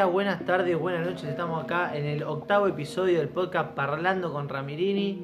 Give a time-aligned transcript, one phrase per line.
[0.00, 1.28] buenas tardes, buenas noches.
[1.28, 5.22] Estamos acá en el octavo episodio del podcast Parlando con Ramirini.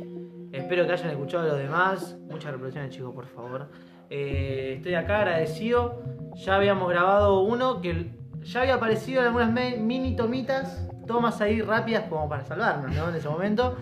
[0.52, 2.18] Espero que hayan escuchado a los demás.
[2.30, 3.70] Muchas reproducciones, chicos, por favor.
[4.10, 6.02] Eh, estoy acá agradecido.
[6.34, 8.12] Ya habíamos grabado uno que
[8.42, 13.08] ya había aparecido en algunas mini tomitas, tomas ahí rápidas como para salvarnos, ¿no?
[13.08, 13.74] En ese momento.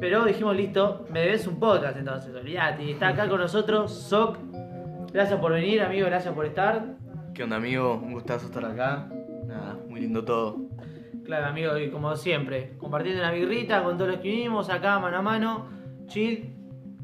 [0.00, 2.82] Pero dijimos, listo, me debes un podcast entonces, olvídate.
[2.82, 4.36] Y está acá con nosotros, Soc.
[5.12, 6.96] Gracias por venir, amigo, gracias por estar.
[7.32, 7.94] ¿Qué onda, amigo?
[7.94, 9.08] Un gustazo estar acá.
[9.94, 10.56] Muy lindo todo.
[11.24, 15.18] Claro, amigo, y como siempre, compartiendo una birrita con todos los que vinimos acá mano
[15.18, 15.68] a mano,
[16.06, 16.52] chill.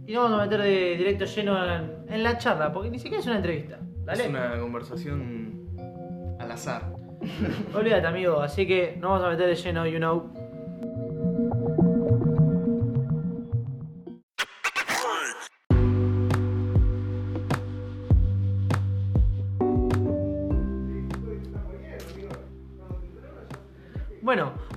[0.08, 3.20] Y nos vamos a meter de directo lleno en, en la charla, porque ni siquiera
[3.20, 3.78] es una entrevista.
[4.04, 4.24] Dale.
[4.24, 5.68] Es una conversación
[6.40, 6.92] al azar.
[7.74, 10.32] Olvídate, amigo, así que nos vamos a meter de lleno, you know.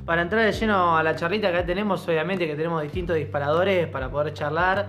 [0.06, 4.10] Para entrar de lleno a la charlita que tenemos, obviamente que tenemos distintos disparadores para
[4.10, 4.88] poder charlar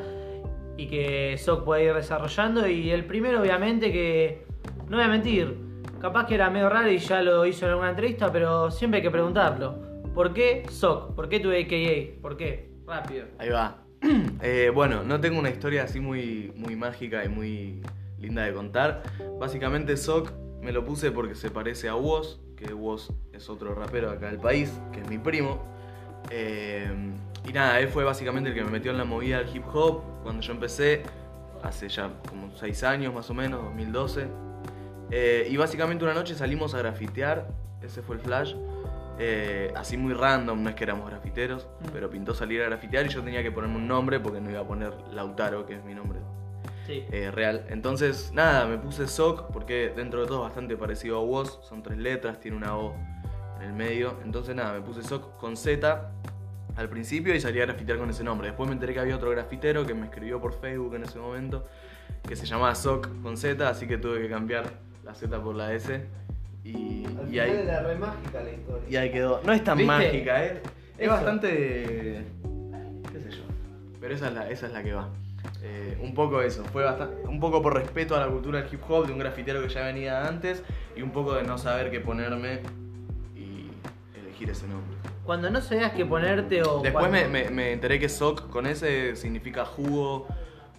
[0.77, 2.67] y que Soc pueda ir desarrollando.
[2.67, 4.47] Y el primero, obviamente, que
[4.89, 5.57] no voy a mentir,
[6.01, 9.03] capaz que era medio raro y ya lo hizo en alguna entrevista, pero siempre hay
[9.03, 9.79] que preguntarlo.
[10.15, 11.15] ¿Por qué Soc?
[11.15, 12.21] ¿Por qué tu AKA?
[12.21, 12.71] ¿Por qué?
[12.87, 13.27] Rápido.
[13.39, 13.79] Ahí va.
[14.43, 17.81] Eh, bueno, no tengo una historia así muy, muy mágica y muy
[18.19, 19.03] linda de contar.
[19.41, 20.31] Básicamente, Sock
[20.65, 24.39] me lo puse porque se parece a Woz, que Woz es otro rapero acá del
[24.39, 25.63] país, que es mi primo.
[26.31, 26.91] Eh,
[27.47, 30.01] y nada, él fue básicamente el que me metió en la movida del hip hop
[30.23, 31.03] cuando yo empecé,
[31.63, 34.27] hace ya como 6 años más o menos, 2012.
[35.11, 37.47] Eh, y básicamente una noche salimos a grafitear,
[37.83, 38.55] ese fue el flash.
[39.19, 41.87] Eh, así muy random, no es que éramos grafiteros, Mm.
[41.93, 44.61] pero pintó salir a grafitear y yo tenía que ponerme un nombre porque no iba
[44.61, 46.19] a poner Lautaro, que es mi nombre
[46.87, 47.05] Sí.
[47.11, 47.65] eh, real.
[47.69, 51.83] Entonces, nada, me puse Soc porque dentro de todo es bastante parecido a Woz, son
[51.83, 52.95] tres letras, tiene una O
[53.61, 54.19] en el medio.
[54.25, 56.11] Entonces, nada, me puse Soc con Z
[56.77, 58.49] al principio y salí a grafitear con ese nombre.
[58.49, 61.67] Después me enteré que había otro grafitero que me escribió por Facebook en ese momento
[62.27, 64.65] que se llamaba Soc con Z, así que tuve que cambiar
[65.05, 66.05] la Z por la S.
[66.65, 68.89] Y, y ahí, era re mágica la historia.
[68.89, 69.41] y ahí quedó.
[69.45, 69.93] No es tan ¿Viste?
[69.93, 70.63] mágica, ¿eh?
[70.97, 71.11] Es Eso.
[71.13, 72.25] bastante.
[73.13, 73.43] qué sé yo.
[74.01, 75.09] Pero esa es la, esa es la que va.
[75.63, 78.81] Eh, un poco eso, fue bastante, un poco por respeto a la cultura del hip
[78.89, 80.63] hop, de un grafitero que ya venía antes,
[80.97, 82.61] y un poco de no saber qué ponerme
[83.35, 83.69] y
[84.19, 84.97] elegir ese nombre.
[85.25, 86.81] Cuando no sabías qué ponerte o.
[86.83, 90.27] Después cuando- me, me- me enteré que Sok con ese significa jugo,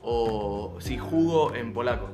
[0.03, 2.09] o sí, jugo en polaco.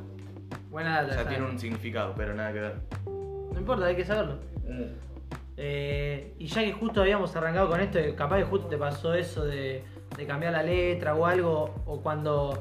[0.70, 2.76] Buena data, O sea, tiene un significado, pero nada que ver.
[3.06, 4.40] No importa, hay que saberlo.
[5.58, 9.44] Eh, y ya que justo habíamos arrancado con esto, capaz que justo te pasó eso
[9.46, 9.84] de,
[10.18, 12.58] de cambiar la letra o algo, o cuando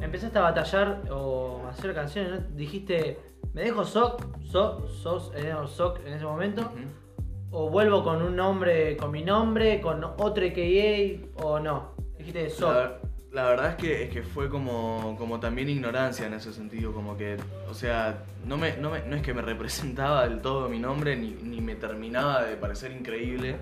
[0.00, 2.38] empezaste a batallar o a hacer canciones, ¿no?
[2.56, 3.18] dijiste,
[3.52, 4.22] ¿me dejo Soc?
[4.44, 6.70] So, sos eh, Soc en ese momento?
[7.50, 11.92] ¿O vuelvo con un nombre, con mi nombre, con otro AKA o no?
[12.18, 12.72] Dijiste Soc.
[12.72, 12.98] La,
[13.32, 17.16] la verdad es que, es que fue como, como también ignorancia en ese sentido, como
[17.16, 17.36] que,
[17.70, 21.16] o sea, no, me, no, me- no es que me representaba del todo mi nombre,
[21.16, 23.56] ni, ni me terminaba de parecer increíble,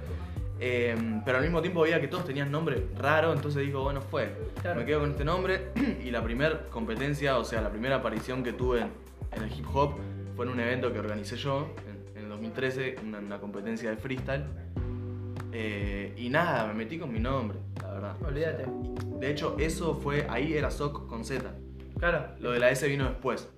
[0.60, 4.32] eh, pero al mismo tiempo veía que todos tenían nombre raro, entonces digo, bueno, fue,
[4.62, 4.80] Claro.
[4.80, 5.68] me quedo con este nombre
[6.04, 8.90] y la primera competencia, o sea, la primera aparición que tuve en,
[9.32, 9.94] en el hip hop
[10.34, 13.96] fue en un evento que organicé yo en, en el 2013, una, una competencia de
[13.96, 14.44] freestyle.
[15.52, 18.16] Eh, y nada, me metí con mi nombre, la verdad.
[18.22, 18.66] Olvídate.
[19.18, 21.50] De hecho, eso fue, ahí era SOC con Z.
[21.98, 22.26] Claro.
[22.40, 23.48] Lo de la S vino después.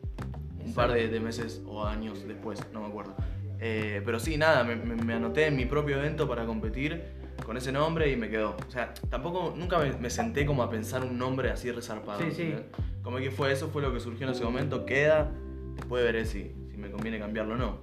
[0.65, 3.17] Un par de, de meses o años después, no me acuerdo.
[3.61, 7.03] Eh, pero sí, nada, me, me- me anoté en mi propio evento para competir
[7.45, 8.57] con ese nombre y me quedó.
[8.67, 12.21] O sea, tampoco, nunca me, me senté como a pensar un nombre así resarpado.
[12.21, 12.55] Sí, sí.
[13.03, 15.31] Como que fue eso, fue lo que surgió en ese momento, queda.
[15.77, 17.79] Después veré si, si me conviene cambiarlo o no.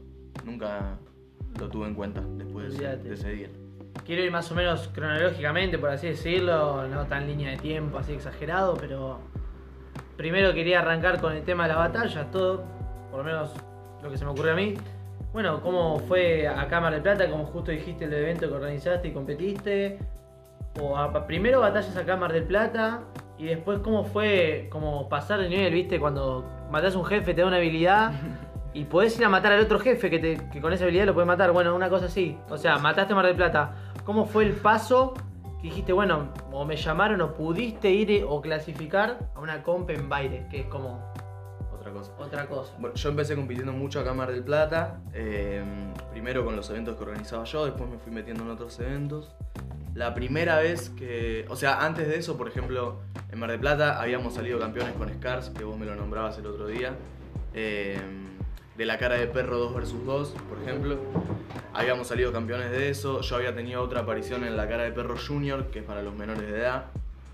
[0.45, 0.97] Nunca
[1.59, 3.07] lo tuve en cuenta después Olvídate.
[3.09, 3.47] de ese día.
[4.05, 8.11] Quiero ir más o menos cronológicamente, por así decirlo, no tan línea de tiempo, así
[8.13, 9.19] exagerado, pero
[10.17, 12.65] primero quería arrancar con el tema de la batalla, todo,
[13.09, 13.53] por lo menos
[14.03, 14.75] lo que se me ocurrió a mí.
[15.35, 17.29] Bueno, ¿cómo fue a Cámara de Plata?
[17.29, 19.99] Como justo dijiste el evento que organizaste y competiste.
[20.79, 23.01] O a- primero batallas a Cámara del Plata
[23.37, 25.99] y después cómo fue como pasar de nivel, ¿viste?
[25.99, 28.13] Cuando matás a un jefe te da una habilidad
[28.73, 31.27] y podés ir a matar al otro jefe que, te- con esa habilidad lo puede
[31.27, 31.51] matar.
[31.51, 32.37] Bueno, una cosa así.
[32.49, 33.73] O sea, mataste a Mar del Plata.
[34.05, 35.15] ¿Cómo fue el paso
[35.57, 39.89] que dijiste, bueno, o me llamaron o pudiste ir eh, o clasificar a una comp
[39.89, 41.11] en baile, que es como
[41.85, 42.11] Otra cosa.
[42.17, 42.73] otra cosa?
[42.79, 45.63] Bueno, yo empecé compitiendo mucho acá en Mar del Plata, eh,
[46.11, 49.35] primero con los eventos que organizaba yo, después me fui metiendo en otros eventos.
[49.93, 53.01] La primera vez que, o sea, antes de eso, por ejemplo,
[53.31, 56.47] en Mar del Plata habíamos salido campeones con Scars, que vos me lo nombrabas el
[56.47, 56.95] otro día.
[57.53, 57.97] Eh,
[58.77, 60.97] de la cara de perro 2 vs 2, por ejemplo.
[61.73, 63.21] Habíamos salido campeones de eso.
[63.21, 66.15] Yo había tenido otra aparición en la cara de perro junior, que es para los
[66.15, 66.85] menores de edad.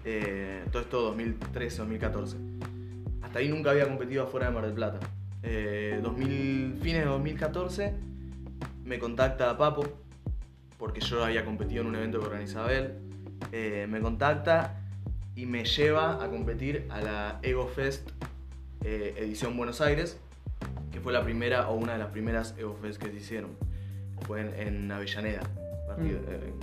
[0.04, 2.38] Eh, todo esto 2013, 2014.
[3.32, 5.00] Hasta ahí nunca había competido afuera de Mar del Plata.
[5.42, 7.94] Eh, 2000, fines de 2014
[8.84, 9.86] me contacta Papo,
[10.78, 12.92] porque yo había competido en un evento que organizaba él.
[13.54, 14.82] Eh, me contacta
[15.34, 18.10] y me lleva a competir a la Ego Fest
[18.84, 20.20] eh, edición Buenos Aires,
[20.92, 23.52] que fue la primera o una de las primeras Ego Fest que se hicieron.
[24.28, 25.44] Fue en, en Avellaneda,
[25.88, 26.32] partido, Mm.
[26.34, 26.54] eh,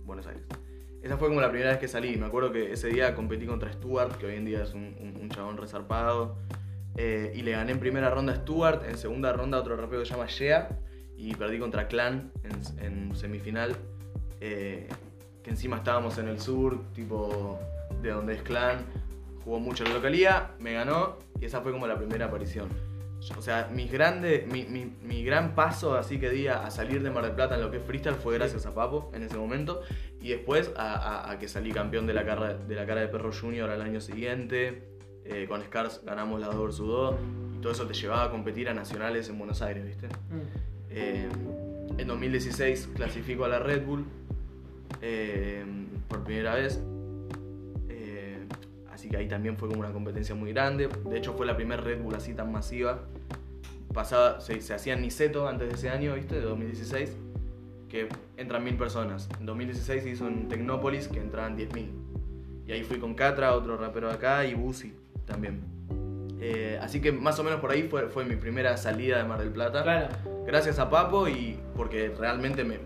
[0.00, 0.44] en Buenos Aires.
[1.02, 2.16] Esa fue como la primera vez que salí.
[2.16, 5.56] Me acuerdo que ese día competí contra Stuart, que hoy en día es un, chabón
[5.56, 6.36] resarpado.
[6.96, 10.06] Eh, y le gané en primera ronda a Stuart, en segunda ronda otro rapero que
[10.06, 10.78] se llama Shea.
[11.16, 12.32] Y perdí contra Clan
[12.80, 13.76] en, semifinal.
[14.40, 14.88] eh,
[15.42, 17.58] que encima estábamos en el sur, tipo
[18.02, 18.84] de donde es Clan.
[19.44, 22.68] Jugó mucho en la localidad, me ganó y esa fue como la primera aparición.
[23.36, 27.02] O sea, mis grande, mi, mi- mi gran paso así que di a, a salir
[27.02, 29.36] de Mar del Plata en lo que es freestyle fue gracias a Papo en ese
[29.36, 29.82] momento.
[30.22, 33.08] Y después a, a- a que salí campeón de la, cara, de la cara de
[33.08, 34.88] Perro Junior al año siguiente.
[35.24, 37.14] Eh, con Scars ganamos la 2 vs 2
[37.58, 40.06] y todo eso te llevaba a competir a nacionales en Buenos Aires, ¿viste?
[40.08, 40.40] Mm.
[40.90, 41.28] Eh,
[41.98, 44.04] en 2016 clasifico a la Red Bull
[45.02, 45.64] eh,
[46.08, 46.82] por primera vez.
[49.10, 50.88] Que ahí también fue como una competencia muy grande.
[50.88, 53.00] De hecho fue la primera Red Bull así tan masiva.
[53.92, 56.36] Pasaba, se, se hacía en Niceto antes de ese año, ¿viste?
[56.36, 57.16] De 2016.
[57.88, 59.28] Que entran mil personas.
[59.40, 61.90] En 2016 se hizo en Tecnópolis que entraban 10.000.
[62.66, 64.94] Y ahí fui con Catra, otro rapero de acá, y Busi
[65.26, 65.60] también.
[66.40, 69.40] Eh, así que más o menos por ahí fue, fue mi primera salida de Mar
[69.40, 70.08] del Plata Claro.
[70.46, 72.78] gracias a Papo y porque realmente me,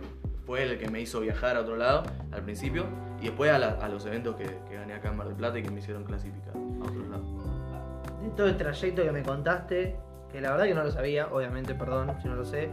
[0.45, 2.85] fue el que me hizo viajar a otro lado al principio
[3.25, 5.59] y después a, la- a los eventos que, que gané acá en Mar del Plata
[5.59, 7.27] y que me hicieron clasificar a otros lados.
[8.23, 9.97] De todo el trayecto que me contaste,
[10.31, 12.69] que la verdad que no lo sabía, obviamente, perdón si no lo sé,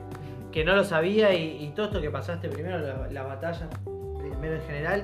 [0.51, 3.69] que no lo sabía y, y todo esto que pasaste primero, la, la batalla,
[4.19, 5.03] primero en general,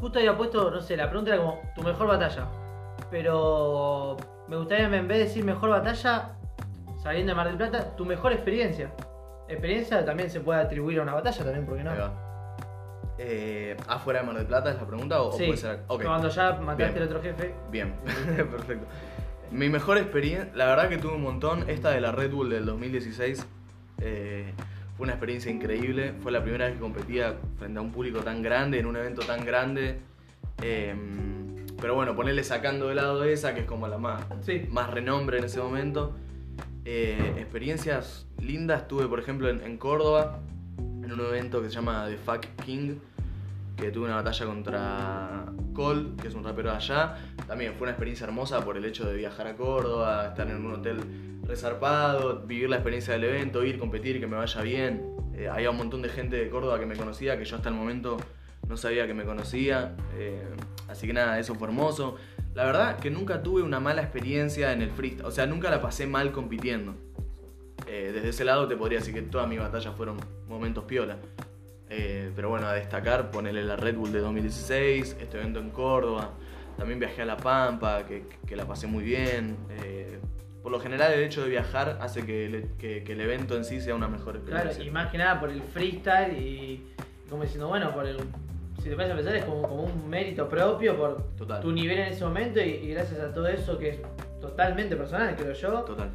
[0.00, 2.46] justo había puesto, no sé, la pregunta era como tu mejor batalla,
[3.12, 4.16] pero
[4.48, 6.32] me gustaría en vez de decir mejor batalla,
[7.00, 8.90] saliendo de Mar del Plata, tu mejor experiencia.
[9.48, 11.92] Experiencia también se puede atribuir a una batalla también, ¿por qué no?
[13.18, 15.80] Eh, ¿Afuera de Mar del Plata es la pregunta o, Sí, puede ser?
[15.88, 17.52] cuando ya mataste al otro jefe.
[17.70, 17.94] Bien,
[18.36, 18.86] perfecto.
[19.50, 21.68] Mi mejor experiencia, la verdad que tuve un montón.
[21.68, 23.44] Esta de la Red Bull del 2016
[24.02, 24.52] eh,
[24.96, 26.12] fue una experiencia increíble.
[26.22, 29.22] Fue la primera vez que competía frente a un público tan grande, en un evento
[29.22, 29.98] tan grande.
[30.62, 30.94] Eh,
[31.80, 34.66] pero bueno, ponerle sacando de lado esa, que es como la más, Sí.
[34.70, 36.14] más renombre en ese momento.
[36.84, 40.40] Eh, experiencias lindas tuve, por ejemplo, en, en Córdoba,
[40.78, 42.96] en un evento que se llama The Fuck King,
[43.76, 47.16] que tuve una batalla contra Cole, que es un rapero de allá.
[47.46, 50.74] También fue una experiencia hermosa por el hecho de viajar a Córdoba, estar en un
[50.74, 50.98] hotel
[51.44, 55.14] resarpado, vivir la experiencia del evento, ir, competir, que me vaya bien.
[55.34, 57.76] Eh, había un montón de gente de Córdoba que me conocía, que yo hasta el
[57.76, 58.16] momento
[58.68, 59.96] no sabía que me conocía.
[60.16, 60.44] Eh,
[60.88, 62.16] así que nada, eso fue hermoso.
[62.54, 65.80] La verdad que nunca tuve una mala experiencia en el freestyle, o sea, nunca la
[65.80, 66.96] pasé mal compitiendo.
[67.86, 71.16] Eh, desde ese lado te podría decir que todas mis batallas fueron momentos piola.
[71.90, 76.30] Eh, pero bueno, a destacar, ponerle la Red Bull de 2016, este evento en Córdoba.
[76.76, 79.56] También viajé a La Pampa, que, que la pasé muy bien.
[79.82, 80.18] Eh,
[80.62, 83.64] por lo general, el hecho de viajar hace que el, que- que el evento en
[83.64, 84.84] sí sea una mejor Claro, experiencia.
[84.84, 86.86] y más que nada por el freestyle y
[87.30, 88.18] como diciendo, bueno, por el.
[88.82, 91.60] Si te pones a pensar, es como, como un mérito propio por Total.
[91.62, 93.98] tu nivel en ese momento y, y gracias a todo eso que es
[94.40, 96.10] totalmente personal, creo yo, Total.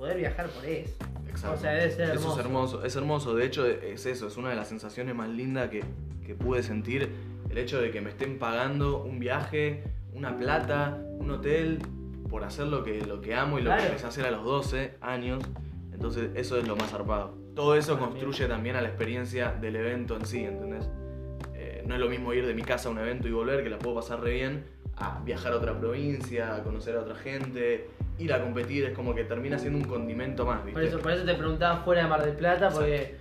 [0.00, 0.94] Poder viajar por eso.
[1.28, 1.56] Exacto.
[1.58, 2.30] O sea, debe ser Eso hermoso.
[2.40, 3.34] es hermoso, es hermoso.
[3.34, 5.84] De hecho, es eso, es una de las sensaciones más lindas que,
[6.26, 7.10] que pude sentir.
[7.50, 11.78] El hecho de que me estén pagando un viaje, una plata, un hotel,
[12.30, 13.82] por hacer lo que, lo que amo y lo Claro.
[13.82, 15.42] que empecé a hacer a los 12 años.
[15.92, 17.36] Entonces, eso es lo más zarpado.
[17.54, 20.88] Todo eso construye también a la experiencia del evento en sí, ¿entendés?
[21.54, 23.68] Eh, no es lo mismo ir de mi casa a un evento y volver, que
[23.68, 24.64] la puedo pasar re bien,
[25.00, 27.88] a viajar a otra provincia, a conocer a otra gente,
[28.18, 30.72] ir a competir, es como que termina siendo un condimento más, ¿viste?
[30.78, 33.16] Por eso, por eso te preguntaba fuera de Mar del Plata, porque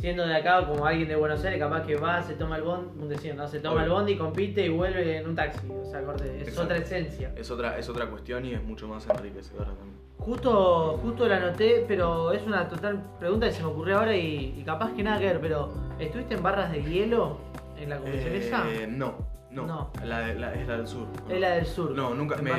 [0.00, 3.32] siendo de acá como alguien de Buenos Aires, capaz que va, se toma el bondi,
[3.34, 3.48] ¿no?
[3.48, 3.84] Se toma Obvio.
[3.84, 5.66] el bondi, compite y vuelve en un taxi.
[5.70, 6.62] O sea, corte, es Exacto.
[6.62, 7.32] otra esencia.
[7.36, 9.94] Es otra, es otra cuestión y es mucho más enriquecedora también.
[10.18, 14.54] Justo, justo la anoté, pero es una total pregunta que se me ocurrió ahora y,
[14.58, 17.38] y capaz que nada que ver, pero ¿estuviste en barras de hielo
[17.76, 18.68] en la esa?
[18.70, 19.14] Eh, no,
[19.50, 19.90] no, No.
[20.04, 21.06] La, de- la- es la del sur.
[21.28, 21.90] Es la del sur.
[21.92, 22.52] No, nunca, me,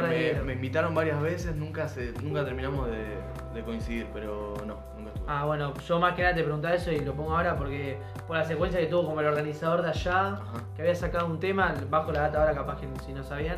[0.43, 3.17] me- invitaron varias veces, nunca se, nunca terminamos de,
[3.53, 5.25] de coincidir, pero no, nunca estuve.
[5.27, 8.37] Ah, bueno, yo más que nada te preguntaba eso y lo pongo ahora porque por
[8.37, 10.43] la secuencia que tuvo como el organizador de allá, Ajá.
[10.75, 13.57] que había sacado un tema, bajo la data ahora capaz que si no sabían,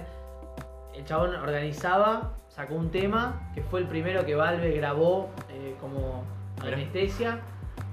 [0.95, 6.23] el chabón organizaba, sacó un tema, que fue el primero que Valve grabó eh, como
[6.59, 7.39] anestesia,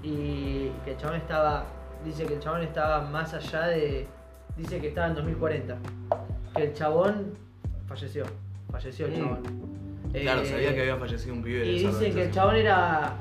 [0.02, 1.64] y que el chabón estaba,
[2.04, 4.06] dice que el chabón estaba más allá de,
[4.56, 5.76] dice que estaba en 2040,
[6.56, 7.32] que el chabón
[7.86, 8.24] falleció,
[8.70, 9.16] falleció el Mm.
[9.16, 9.74] chabón.
[10.12, 13.14] Claro, Eh, sabía que había fallecido un pibe y dicen que el chabón era.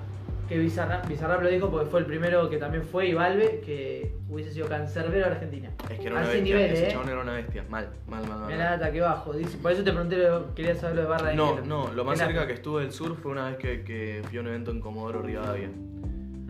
[0.47, 4.13] Que Bizarrap, Bizarrap lo dijo porque fue el primero que también fue y Valve, que
[4.29, 5.69] hubiese sido cancerbero Argentina.
[5.89, 6.91] Es que era una ese bestia, nivel, ese eh.
[6.91, 7.65] chabón era una bestia.
[7.69, 8.47] Mal, mal, mal, mal.
[8.51, 9.31] Mirá la data que bajo.
[9.33, 11.65] Dice, por eso te pregunté, lo- quería saber lo de barra de No, hielo.
[11.65, 14.41] no, lo más cerca que estuve del sur fue una vez que, que fui a
[14.41, 15.69] un evento en Comodoro Rivadavia,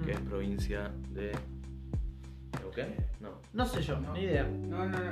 [0.04, 0.26] que es Mm.
[0.26, 1.32] provincia de.
[2.68, 2.96] ¿O qué?
[3.20, 3.30] No.
[3.54, 4.44] No sé yo, ni idea.
[4.44, 5.12] No, no, no.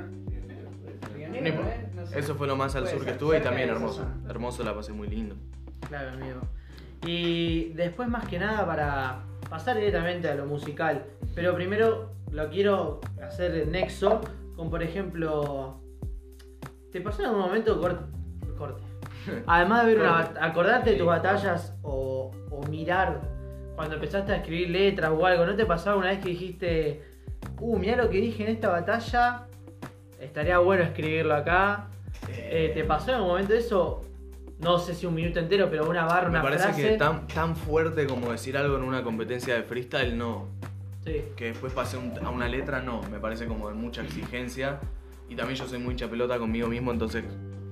[1.40, 2.18] No importa.
[2.18, 3.82] Eso fue lo más al Puede sur que ser, estuve y cerca también de esa
[3.82, 4.02] hermoso.
[4.02, 4.30] zona.
[4.30, 5.36] Hermoso, la pasé muy lindo.
[5.88, 6.40] Claro, amigo.
[7.06, 11.04] Y después, más que nada, para pasar directamente a lo musical.
[11.34, 14.20] Pero primero lo quiero hacer el nexo
[14.56, 15.80] con, por ejemplo.
[16.92, 18.04] ¿Te pasó en algún momento corte?
[18.58, 18.82] corte.
[19.46, 23.20] Además de ver una bat- acordarte de tus batallas o, o mirar
[23.74, 27.02] cuando empezaste a escribir letras o algo, ¿no te pasaba una vez que dijiste,
[27.62, 29.46] uh, mirá lo que dije en esta batalla?
[30.20, 31.88] Estaría bueno escribirlo acá.
[32.28, 34.04] Eh, ¿Te pasó en algún momento eso?
[34.60, 36.82] No sé si un minuto entero, pero una barra, Me una parece frase.
[36.90, 40.46] que tan, tan fuerte como decir algo en una competencia de freestyle, no.
[41.04, 41.22] Sí.
[41.34, 43.02] Que después pase un- a una letra, no.
[43.10, 44.78] Me parece como de mucha exigencia.
[45.28, 47.24] Y también yo soy muy hincha pelota conmigo mismo, entonces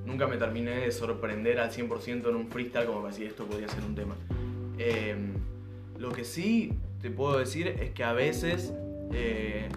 [0.05, 3.69] nunca me terminé de sorprender al 100% en un freestyle como para decir esto podría
[3.69, 4.17] ser un tema.
[4.79, 5.15] Eh,
[5.99, 8.73] lo que sí te puedo decir es que a veces
[9.13, 9.69] eh,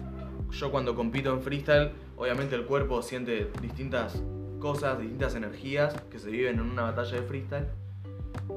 [0.50, 4.22] yo cuando compito en freestyle, obviamente el cuerpo siente distintas
[4.60, 7.66] cosas, distintas energías que se viven en una batalla de freestyle,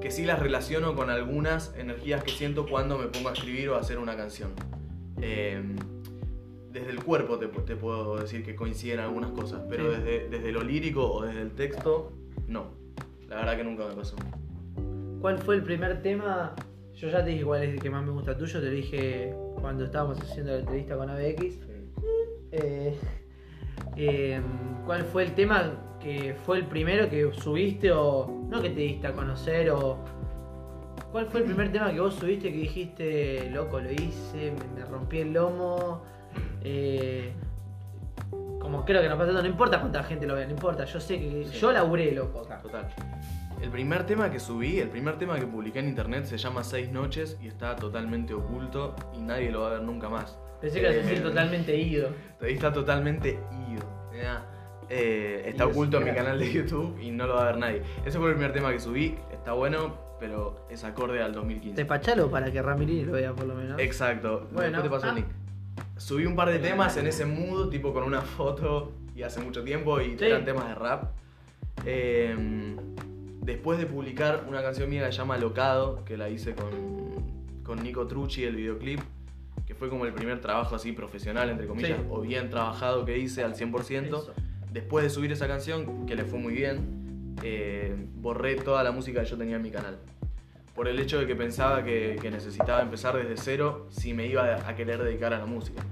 [0.01, 3.75] que sí las relaciono con algunas energías que siento cuando me pongo a escribir o
[3.75, 4.51] a hacer una canción.
[5.21, 5.61] Eh,
[6.71, 9.97] desde el cuerpo te, te puedo decir que coinciden algunas cosas, pero Sí.
[10.01, 12.11] desde, desde lo lírico o desde el texto,
[12.47, 12.67] no.
[13.27, 14.15] La verdad que nunca me pasó.
[15.19, 16.53] ¿Cuál fue el primer tema?
[16.97, 19.35] Yo ya te dije cuál es el que más me gusta tuyo, te lo dije
[19.61, 21.59] cuando estábamos haciendo la entrevista con ABX.
[22.51, 22.97] Eh,
[23.95, 24.41] eh,
[24.85, 29.07] ¿Cuál fue el tema que fue el primero que subiste o no que te diste
[29.07, 29.97] a conocer o
[31.11, 34.85] cuál fue el primer tema que vos subiste que dijiste loco lo hice, me, me
[34.85, 36.01] rompí el lomo?
[36.63, 37.31] Eh,
[38.59, 41.19] como creo que nos pasa no importa cuánta gente lo vea, no importa, yo sé
[41.19, 41.59] que Sí.
[41.59, 42.41] yo laburé loco.
[42.61, 42.87] Total.
[43.61, 46.91] El primer tema que subí, el primer tema que publiqué en internet se llama Seis
[46.91, 50.37] Noches y está totalmente oculto y nadie lo va a ver nunca más.
[50.61, 52.09] Pensé que Eh, totalmente ido.
[52.41, 53.83] Ahí está totalmente ido.
[54.89, 57.57] Eh, está Ido oculto en mi canal de YouTube y no lo va a ver
[57.57, 57.81] nadie.
[58.05, 61.75] Ese fue el primer tema que subí, está bueno, pero es acorde al 2015.
[61.75, 63.79] Despachalo para que Ramirini lo vea por lo menos.
[63.79, 64.47] Exacto.
[64.53, 65.09] Bueno, Después te paso ah.
[65.09, 65.27] el link.
[65.97, 69.63] Subí un par de temas en ese mood, tipo con una foto y hace mucho
[69.63, 70.25] tiempo y Sí.
[70.25, 71.11] eran temas de rap.
[71.85, 72.75] Eh,
[73.47, 76.69] después de publicar una canción mía que se llama Locado, que la hice con,
[77.63, 78.99] con Nico Trucci, el videoclip,
[79.65, 82.05] que fue como el primer trabajo así profesional, entre comillas, Sí.
[82.09, 84.05] o bien trabajado que hice al 100%.
[84.19, 84.33] Eso.
[84.73, 89.21] Después de subir esa canción, que le fue muy bien, eh, borré toda la música
[89.23, 89.97] que yo tenía en mi canal.
[90.75, 94.67] Por el hecho de que pensaba que, que necesitaba empezar desde cero si me iba
[94.67, 95.83] a querer dedicar a la música.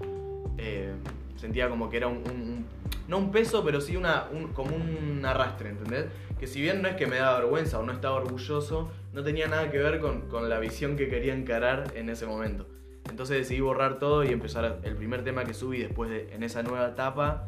[0.58, 0.92] Eh,
[1.38, 2.66] sentía como que era un, un- un-
[3.08, 6.06] no un peso, pero sí una, un- como un arrastre, ¿entendés?
[6.40, 9.48] Que si bien no es que me daba vergüenza o no estaba orgulloso, no tenía
[9.48, 12.66] nada que ver con, con la visión que quería encarar en ese momento.
[13.10, 14.80] Entonces decidí borrar todo y empezar.
[14.84, 17.48] el primer tema que subí después de en esa nueva etapa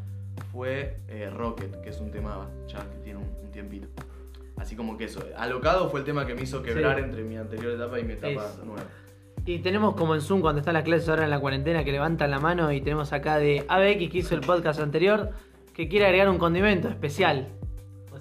[0.51, 3.88] fue eh, Rocket, que es un tema ya que tiene un, un tiempito.
[4.56, 5.20] Así como que eso.
[5.38, 7.03] Alocado fue el tema que me hizo quebrar Sí.
[7.03, 8.84] entre mi anterior etapa y mi etapa nueva.
[9.46, 12.32] Y tenemos como en Zoom cuando están las clases ahora en la cuarentena que levantan
[12.32, 15.29] la mano y tenemos acá de ABX que hizo el podcast anterior
[15.74, 17.48] que quiere agregar un condimento especial.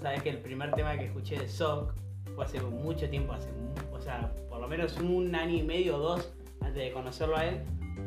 [0.07, 1.93] Vos sabés que el primer tema que escuché de Sock
[2.37, 3.49] fue hace mucho tiempo, hace
[3.93, 7.45] o sea, por lo menos un año y medio o dos antes de conocerlo a
[7.45, 7.65] él,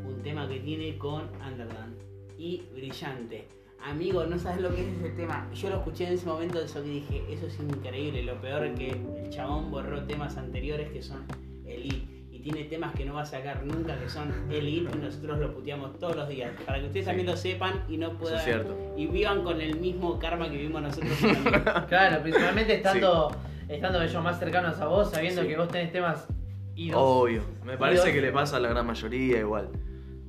[0.07, 1.97] un tema que tiene con Underland
[2.37, 3.49] y brillante.
[3.83, 5.49] Amigo, no sabes lo que es ese tema.
[5.53, 8.23] Yo lo escuché en ese momento de Sock y dije, eso es increíble.
[8.23, 11.25] Lo peor es que el chabón borró temas anteriores que son
[11.65, 12.18] Elite.
[12.39, 15.53] Y tiene temas que no va a sacar nunca que son Elite y nosotros lo
[15.53, 16.51] puteamos todos los días.
[16.65, 17.09] Para que ustedes Sí.
[17.09, 18.77] también lo sepan y no puedan es cierto.
[18.95, 21.11] y vivan con el mismo karma que vivimos nosotros.
[21.89, 23.35] Claro, principalmente estando,
[23.67, 25.47] estando ellos más cercanos a vos, sabiendo Sí.
[25.49, 26.27] que vos tenés temas
[26.75, 26.97] idos.
[27.03, 27.41] Obvio.
[27.65, 28.15] Me parece Idos.
[28.15, 29.67] que le pasa a la gran mayoría igual.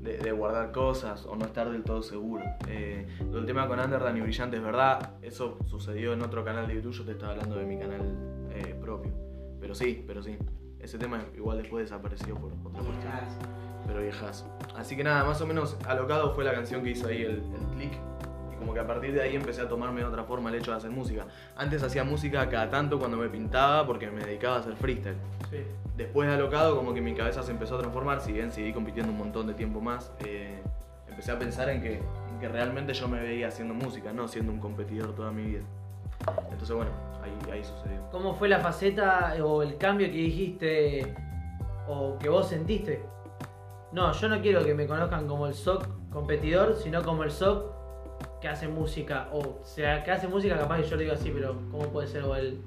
[0.00, 2.42] De, de guardar cosas o no estar del todo seguro.
[2.66, 5.12] Eh, del tema con Underdan y Brillante es verdad.
[5.22, 6.92] Eso sucedió en otro canal de YouTube.
[6.94, 8.00] Yo te estaba hablando de mi canal
[8.52, 9.12] eh, propio.
[9.60, 10.36] Pero sí, pero sí.
[10.82, 13.12] Ese tema igual después desapareció por otra cuestión.
[13.86, 14.46] Pero viejas.
[14.76, 17.76] Así que nada, más o menos Alocado fue la canción que hizo ahí el, el
[17.76, 17.92] click.
[18.52, 20.70] Y como que a partir de ahí empecé a tomarme de otra forma el hecho
[20.70, 21.26] de hacer música.
[21.56, 25.16] Antes hacía música cada tanto cuando me pintaba porque me dedicaba a hacer freestyle.
[25.50, 25.58] Sí.
[25.96, 29.12] Después de alocado, como que mi cabeza se empezó a transformar, si bien seguí compitiendo
[29.12, 30.62] un montón de tiempo más, eh,
[31.08, 34.50] empecé a pensar en que, en que realmente yo me veía haciendo música, no siendo
[34.50, 35.62] un competidor toda mi vida.
[36.50, 36.90] Entonces, bueno,
[37.22, 38.00] ahí, ahí sucedió.
[38.10, 41.14] ¿Cómo fue la faceta o el cambio que dijiste
[41.88, 43.04] o que vos sentiste?
[43.92, 47.80] No, yo no quiero que me conozcan como el SOC competidor, sino como el SOC
[48.40, 49.28] que hace música.
[49.32, 52.24] O sea, que hace música, capaz que yo lo digo así, pero ¿cómo puede ser?
[52.24, 52.60] O el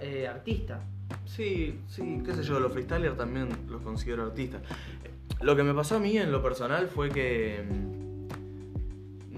[0.00, 0.80] eh, artista.
[1.24, 4.62] Sí, sí, qué sé yo, los freestylers también los considero artistas.
[5.40, 7.99] Lo que me pasó a mí en lo personal fue que mm,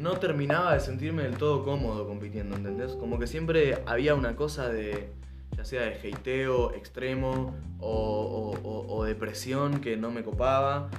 [0.02, 2.92] no terminaba de sentirme del todo cómodo compitiendo, ¿entendés?
[2.92, 5.08] Como que siempre había una cosa de,
[5.56, 10.90] ya sea de hateo extremo o, o- o- o depresión que no me copaba,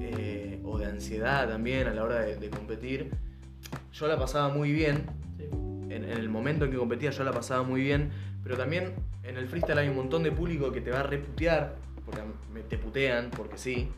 [0.00, 3.10] eh, o de ansiedad también a la hora de, de competir.
[3.92, 5.04] Yo la pasaba muy bien,
[5.38, 5.44] Sí.
[5.94, 8.10] en, en el momento en que competía yo la pasaba muy bien,
[8.42, 8.92] pero también
[9.22, 12.20] en el freestyle hay un montón de público que te va a reputear, porque
[12.68, 13.88] te putean, porque sí.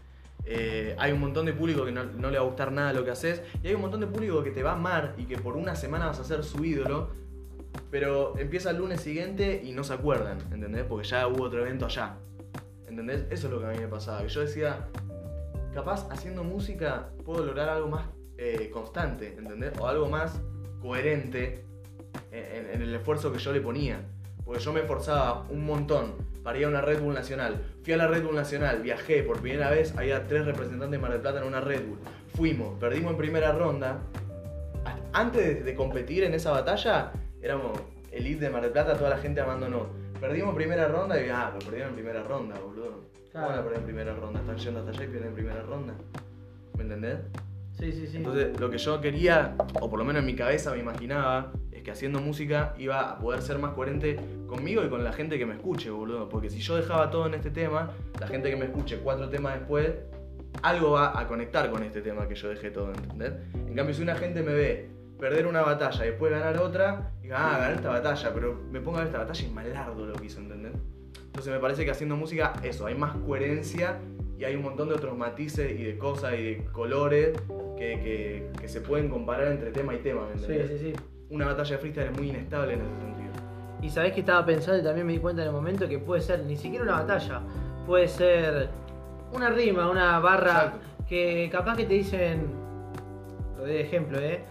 [0.47, 3.11] Eh, hay un montón de público que no, le va a gustar nada lo que
[3.11, 5.57] haces, y hay un montón de público que te va a amar y que por
[5.57, 7.11] una semana vas a ser su ídolo,
[7.91, 10.85] pero empieza el lunes siguiente y no se acuerdan, ¿entendés?
[10.85, 12.17] Porque ya hubo otro evento allá,
[12.87, 13.25] ¿entendés?
[13.31, 14.89] Eso es lo que a mí me pasaba, que yo decía,
[15.73, 19.73] capaz haciendo música puedo lograr algo más eh, constante, ¿entendés?
[19.79, 20.41] O algo más
[20.81, 21.65] coherente
[22.31, 24.01] en, en el esfuerzo que yo le ponía.
[24.45, 27.61] Porque yo me esforzaba un montón para ir a una Red Bull Nacional.
[27.83, 31.11] Fui a la Red Bull Nacional, viajé por primera vez, había tres representantes de Mar
[31.11, 31.99] del Plata en una Red Bull.
[32.37, 33.99] Fuimos, perdimos en primera ronda.
[35.13, 37.81] Antes de, competir en esa batalla, éramos
[38.13, 39.89] elite de Mar del Plata, toda la gente amándonos.
[40.21, 43.05] Perdimos en primera ronda y ah, pero perdieron en primera ronda, boludo.
[43.33, 44.41] ¿Cómo van a perder en primera ronda?
[44.41, 45.95] Están yendo hasta allá y pierden en primera ronda.
[46.77, 47.19] ¿Me entendés?
[47.79, 48.19] Sí, sí, sí.
[48.19, 51.83] Entonces, lo que yo quería, o por lo menos en mi cabeza me imaginaba, es
[51.83, 55.47] que haciendo música iba a poder ser más coherente conmigo y con la gente que
[55.47, 56.29] me escuche, boludo.
[56.29, 59.59] Porque si yo dejaba todo en este tema, la gente que me escuche cuatro temas
[59.59, 59.93] después,
[60.63, 63.33] algo va a conectar con este tema que yo dejé todo, ¿entendés?
[63.55, 67.55] En cambio, si una gente me ve perder una batalla y después ganar otra, diga,
[67.55, 70.27] ah, gané esta batalla, pero me pongo a ver esta batalla y malardo lo que
[70.27, 70.73] hizo, ¿entendés?
[71.17, 73.99] Entonces me parece que haciendo música, eso, hay más coherencia
[74.39, 77.33] y hay un montón de otros matices y de cosas y de colores
[77.79, 80.81] que, que- que se pueden comparar entre tema y tema, ¿me Sí, entendés?
[80.81, 81.01] sí, sí.
[81.31, 83.33] Una batalla de freestyle es muy inestable en ese sentido.
[83.83, 86.21] Y sabés que estaba pensando y también me di cuenta en el momento que puede
[86.21, 87.41] ser ni siquiera una batalla,
[87.87, 88.69] puede ser
[89.33, 90.79] una rima, una barra Exacto.
[91.09, 92.47] que capaz que te dicen,
[93.59, 94.45] lo de ejemplo, ¿eh?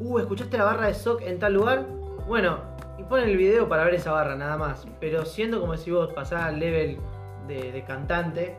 [0.00, 1.84] Uh, ¿escuchaste la barra de Sock en tal lugar?
[2.26, 2.60] Bueno,
[2.98, 6.12] y ponen el video para ver esa barra nada más, pero siendo como si vos
[6.14, 6.98] pasás al level
[7.48, 8.58] de, de cantante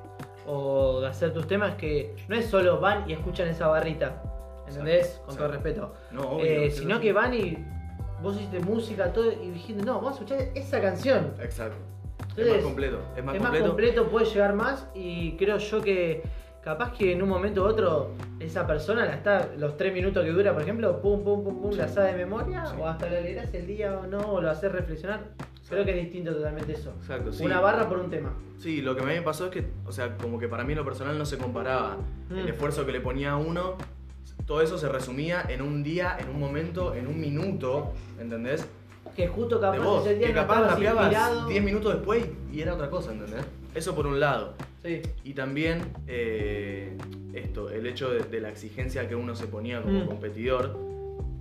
[0.52, 4.24] o de hacer tus temas que no es solo van y escuchan esa barrita,
[4.68, 5.06] ¿entendés?
[5.06, 5.64] Exacto, Con todo exacto.
[5.70, 5.94] respeto.
[6.12, 7.58] No, obvio, Eh, sino que van y
[8.22, 11.34] vos hiciste música, todo, y dijiste, no, vamos a escuchar esa canción.
[11.40, 11.78] Exacto.
[12.22, 13.00] Entonces, es más completo.
[13.16, 13.68] Es más es más completo.
[13.68, 16.24] completo, puede llegar más y creo yo que
[16.64, 20.32] capaz que en un momento u otro esa persona la está, los tres minutos que
[20.32, 21.78] dura, por ejemplo, pum, pum, pum, pum, Sí.
[21.78, 22.76] la sabe de memoria Sí.
[22.80, 25.22] o hasta la leerás el día o no, o lo haces reflexionar.
[25.70, 26.94] Creo que es distinto totalmente eso.
[27.00, 27.46] Exacto, sí.
[27.46, 28.34] Una barra por un tema.
[28.58, 30.74] Sí, lo que a mí me pasó es que, o sea, como que para mí
[30.74, 31.98] en lo personal no se comparaba.
[32.32, 32.48] El Mm.
[32.48, 33.76] esfuerzo que le ponía a uno,
[34.48, 38.68] todo eso se resumía en un día, en un momento, en un minuto, ¿entendés?
[39.16, 41.48] Que justo capaz de vos, ese día que capaz rapeabas inspirado.
[41.48, 43.46] 10 minutos después y era otra cosa, ¿entendés?
[43.76, 44.56] Eso por un lado.
[44.84, 45.02] Sí.
[45.24, 46.98] Y también eh,
[47.34, 50.08] esto, el hecho de, de la exigencia que uno se ponía como Mm.
[50.08, 50.78] competidor,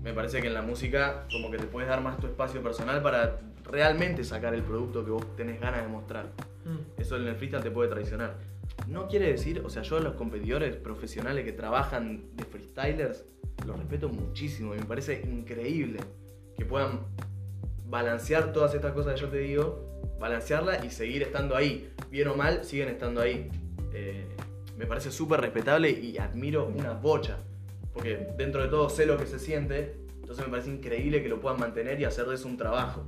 [0.03, 3.03] me parece que en la música como que te puedes dar más tu espacio personal
[3.03, 6.27] para realmente sacar el producto que vos tenés ganas de mostrar.
[6.65, 7.01] Mm.
[7.01, 8.35] Eso en el freestyle te puede traicionar.
[8.87, 13.25] No quiere decir, o sea, yo a los competidores profesionales que trabajan de freestylers
[13.67, 15.99] los respeto muchísimo y me parece increíble
[16.57, 17.01] que puedan
[17.89, 21.91] balancear todas estas cosas que yo te digo, balancearla y seguir estando ahí.
[22.11, 23.51] Bien o mal, siguen estando ahí.
[23.93, 24.27] Eh,
[24.77, 27.39] me parece súper respetable y admiro una bocha.
[27.93, 31.41] Porque dentro de todo sé lo que se siente, entonces me parece increíble que lo
[31.41, 33.05] puedan mantener y hacer de eso un trabajo.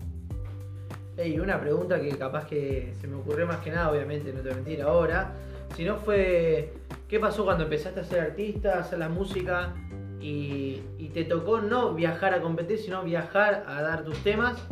[1.16, 4.48] Ey, una pregunta que capaz que se me ocurrió más que nada, obviamente, no te
[4.48, 5.34] voy a mentir ahora.
[5.76, 6.72] Si no fue,
[7.08, 9.74] ¿qué pasó cuando empezaste a ser artista, a hacer la música
[10.20, 14.62] y, y te tocó no viajar a competir, sino viajar a dar tus temas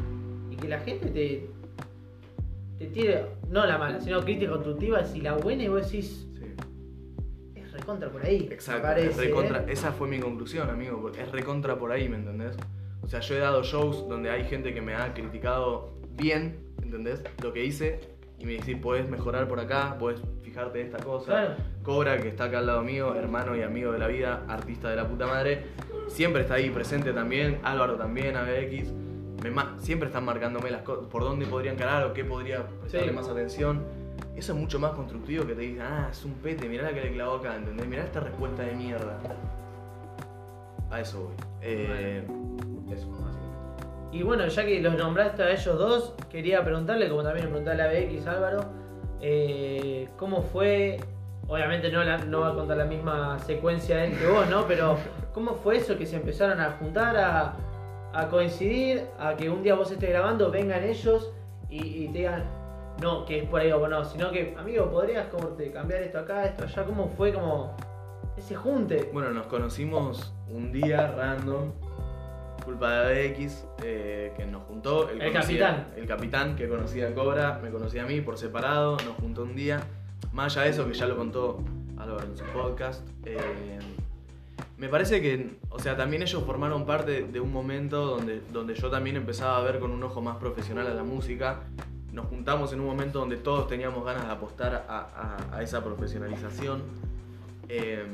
[0.51, 1.49] y que la gente te,
[2.79, 6.45] te tire, no la mala, sino crítica constructiva, si la buena y vos decís, Sí.
[7.57, 8.49] es recontra por ahí.
[8.51, 9.73] Exacto, parece, es recontra- ¿eh?
[9.73, 12.57] esa fue mi conclusión, amigo, porque es recontra por ahí, ¿me entendés?
[13.03, 17.23] O sea, yo he dado shows donde hay gente que me ha criticado bien, ¿entendés?
[17.43, 18.01] Lo que hice
[18.38, 21.27] y me dice, puedes mejorar por acá, puedes fijarte esta cosa.
[21.27, 21.55] Claro.
[21.83, 24.96] Cobra, que está acá al lado mío, hermano y amigo de la vida, artista de
[24.96, 25.64] la puta madre,
[26.09, 28.92] siempre está ahí presente también, Álvaro también, ABX.
[29.42, 33.14] Me siempre están marcándome las cosas, por dónde podría encarar o qué podría prestarle Sí.
[33.14, 33.85] más atención.
[34.35, 37.01] Eso es mucho más constructivo que te digan, ah, es un pete, mirá la que
[37.03, 37.87] le clavó acá, ¿entendés?
[37.87, 39.18] Mirá esta respuesta de mierda.
[40.90, 41.35] A eso voy.
[41.61, 42.24] Eh,
[42.90, 43.28] eso, básicamente.
[44.11, 47.71] Y bueno, ya que los nombraste a ellos dos, quería preguntarle, como también le pregunté
[47.73, 48.64] a la BX Álvaro,
[49.21, 50.99] eh, ¿cómo fue?
[51.47, 54.66] Obviamente no, la- no va a contar la misma secuencia él que vos, ¿no?
[54.66, 54.97] Pero
[55.33, 57.55] ¿cómo fue eso que se empezaron a juntar, a,
[58.12, 61.31] a coincidir, a que un día vos estés grabando, vengan ellos
[61.71, 62.44] y, y te digan,
[63.03, 66.18] no, que es por ahí o no, sino que, amigo, ¿podrías como te cambiar esto
[66.18, 66.85] acá, esto allá?
[66.85, 67.77] ¿Cómo fue como
[68.37, 69.11] ese junte?
[69.12, 71.73] Bueno, nos conocimos un día random,
[72.68, 75.09] culpa de ABX, eh, que nos juntó.
[75.09, 75.87] él El conocía- capitán.
[75.96, 79.57] El capitán que conocía a Cobra, me conocía a mí por separado, nos juntó un
[79.57, 79.81] día.
[80.33, 81.64] Más allá de eso, que ya lo contó
[81.96, 83.09] Álvaro en su podcast.
[83.24, 83.38] eh,
[84.76, 88.90] me parece que, o sea, también ellos formaron parte de un momento donde, donde yo
[88.90, 91.61] también empezaba a ver con un ojo más profesional a la música.
[92.12, 95.00] Nos juntamos en un momento donde todos teníamos ganas de apostar a,
[95.52, 96.83] a- a esa profesionalización.
[97.68, 98.04] Eh,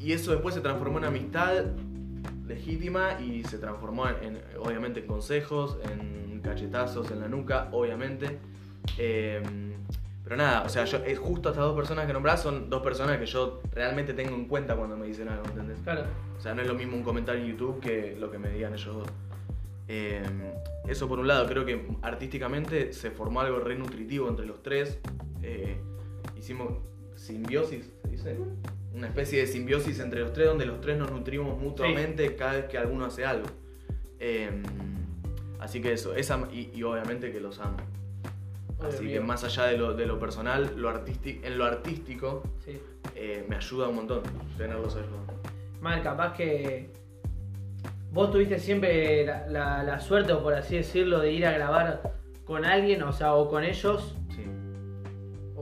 [0.00, 1.64] y eso después se transformó en amistad
[2.46, 8.38] legítima y se transformó en, en, obviamente en consejos, en cachetazos en la nuca, obviamente.
[8.98, 9.42] Eh,
[10.22, 13.18] pero nada, o sea, yo, es justo estas dos personas que nombrás son dos personas
[13.18, 15.78] que yo realmente tengo en cuenta cuando me dicen algo, ¿entendés?
[15.80, 16.04] Claro.
[16.36, 18.72] O sea, no es lo mismo un comentario en YouTube que lo que me digan
[18.72, 19.08] ellos dos.
[19.86, 20.22] Eh,
[20.88, 24.98] eso por un lado, creo que artísticamente se formó algo re nutritivo entre los tres.
[25.42, 25.76] Eh,
[26.38, 26.72] hicimos
[27.16, 28.38] simbiosis, ¿se dice?
[28.94, 32.64] Una especie de simbiosis entre los tres donde los tres nos nutrimos mutuamente cada vez
[32.66, 33.46] que alguno hace algo.
[34.20, 34.50] Eh,
[35.58, 37.76] así que eso, esa, y, y obviamente que los amo.
[38.80, 42.78] Así que más allá de lo, de lo personal, lo en lo artístico Sí.
[43.14, 44.22] eh, me ayuda un montón
[44.58, 45.08] tenerlos ellos.
[45.80, 46.90] Mal, capaz que
[48.12, 52.12] vos tuviste siempre la, la- la suerte, o por así decirlo, de ir a grabar
[52.44, 54.14] con alguien, o sea, o con ellos.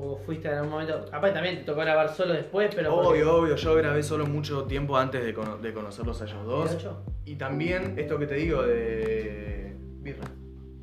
[0.02, 1.06] O fuiste en algún momento.
[1.10, 2.92] Capaz también te tocó grabar solo después, pero.
[2.94, 6.44] porque- Obvio, obvio, yo grabé solo mucho tiempo antes de, cono- de conocerlos a ellos
[6.44, 6.76] dos.
[6.76, 6.92] ¿18?
[7.26, 9.74] Y también esto que te digo de.
[10.00, 10.24] Birra.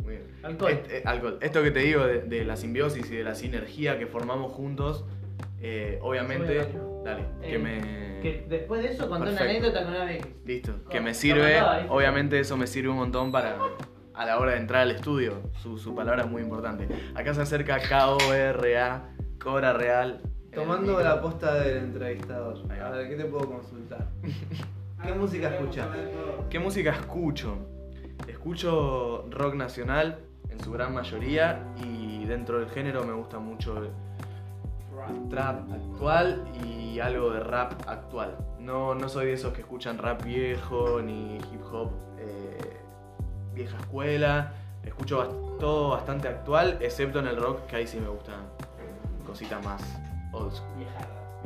[0.03, 0.23] Muy bien.
[0.43, 0.71] Alcohol.
[0.71, 1.37] Est- eh, alcohol.
[1.41, 5.03] Esto que te digo de, de la simbiosis y de la sinergia que formamos juntos,
[5.61, 6.67] eh, obviamente.
[7.03, 7.99] Dale, Eh, que me.
[8.21, 10.25] Que después de eso contó una anécdota con una vez.
[10.45, 11.59] Listo, que me sirve.
[11.89, 13.57] Obviamente eso me sirve un montón para.
[14.19, 16.89] A la hora de entrar al estudio, su, su palabra es muy importante.
[17.15, 20.21] Acá se acerca K-O-R-A, Cobra Real.
[20.53, 22.57] Tomando la posta del entrevistador.
[22.69, 24.09] A ver, ¿qué te puedo consultar?
[25.01, 25.87] ¿Qué música escuchas?
[26.49, 27.59] ¿Qué música escucho?
[28.27, 33.89] Escucho rock nacional en su gran mayoría y dentro del género me gusta mucho el
[35.29, 38.37] trap actual y algo de rap actual.
[38.59, 42.79] No, no soy de esos que escuchan rap viejo ni hip hop eh,
[43.59, 44.51] vieja escuela.
[44.83, 48.39] Escucho bast- todo bastante actual, excepto en el rock, que ahí sí me gustan
[49.25, 49.81] cositas más
[50.31, 50.85] old school.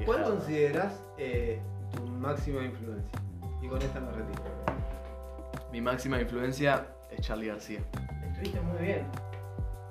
[0.06, 1.60] ¿Cuál consideras eh,
[1.95, 3.19] tu máxima influencia?
[3.62, 4.41] Y con esta me retiro.
[5.71, 7.80] Mi máxima influencia es Charlie García.
[8.28, 9.06] Estuviste muy bien.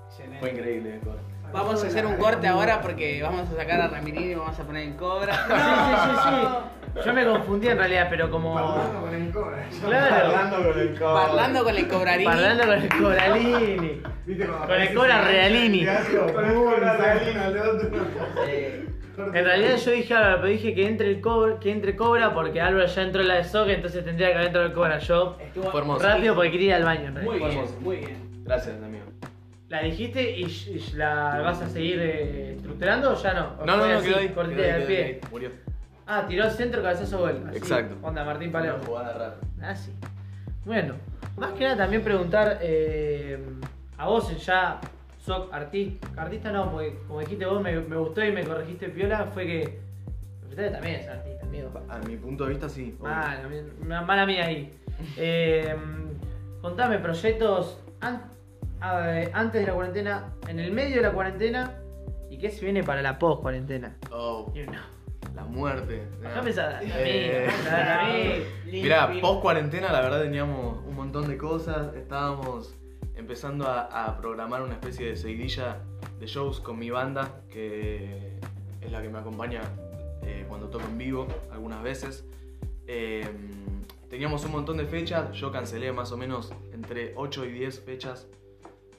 [0.08, 0.38] Excelente.
[0.40, 1.18] Fue increíble, Cora.
[1.52, 4.62] Vamos a hacer un corte ahora porque vamos a sacar a Ramirín y vamos a
[4.62, 5.34] poner en cobra.
[5.34, 6.81] Sí, sí, sí, sí.
[7.04, 8.54] Yo me confundí en realidad, pero como.
[9.00, 9.66] con el cobra.
[9.84, 10.62] Claro.
[10.72, 11.26] con el cobra.
[11.26, 12.24] Parlando con el cobrarín.
[12.26, 14.02] Parlando con el Coralini.
[14.66, 15.86] Con el Cobra Realini.
[15.86, 17.90] Con el cobra realini al otro.
[19.34, 22.60] En realidad yo dije Álvaro, pero dije que entre el cobra, que entre Cobra porque
[22.60, 25.36] Álvaro ya entró en la de Sock, entonces tendría que haber entrado el Cobra yo.
[25.40, 25.98] Estuvo.
[25.98, 27.30] Rápido porque quería ir al baño en realidad.
[27.32, 27.80] Muy bien, hermoso.
[27.80, 28.42] muy bien.
[28.44, 29.04] Gracias, amigo.
[29.68, 33.56] ¿La dijiste y, y la vas a seguir eh, estructurando o ya no?
[33.60, 34.28] ¿O No, no, no, quedó ahí.
[34.28, 35.04] cortita quedó ahí, del quedó pie?
[35.04, 35.50] ahí, Murió.
[36.14, 37.42] Ah, tiró al centro, cabezazo gol.
[37.48, 37.96] Así, Exacto.
[38.02, 38.82] Onda Martín Una Palermo.
[38.84, 39.36] jugada rara.
[39.62, 39.92] Ah, sí.
[40.66, 40.94] Bueno,
[41.38, 43.42] más que nada también preguntar eh,
[43.96, 44.78] a vos, ya
[45.18, 49.24] sos artista, artista no, porque como dijiste vos, me, me gustó y me corregiste piola,
[49.32, 49.80] fue que
[50.50, 51.70] usted también es artista, amigo.
[51.88, 52.94] A mi punto de vista, sí.
[53.00, 53.10] obvio.
[53.10, 54.78] Mala, mía- mala mía ahí.
[55.16, 55.74] Eh,
[56.60, 58.22] contame proyectos an-
[58.82, 61.72] a- eh, antes de la cuarentena, en el medio de la cuarentena
[62.28, 63.96] y qué se viene para la post cuarentena.
[64.10, 64.76] Oh, You know.
[65.34, 66.06] La muerte.
[66.20, 68.12] Déjame esa- a mí, Eh, a
[68.66, 68.72] mí.
[68.82, 71.94] Mirá, post cuarentena la verdad teníamos un montón de cosas.
[71.94, 72.74] Estábamos
[73.14, 75.78] empezando a, a programar una especie de seguidilla
[76.18, 78.38] de shows con mi banda, que
[78.80, 79.60] es la que me acompaña
[80.22, 82.24] eh, cuando toco en vivo algunas veces.
[82.86, 83.24] Eh,
[84.10, 88.26] teníamos un montón de fechas, yo cancelé más o menos entre 8 y 10 fechas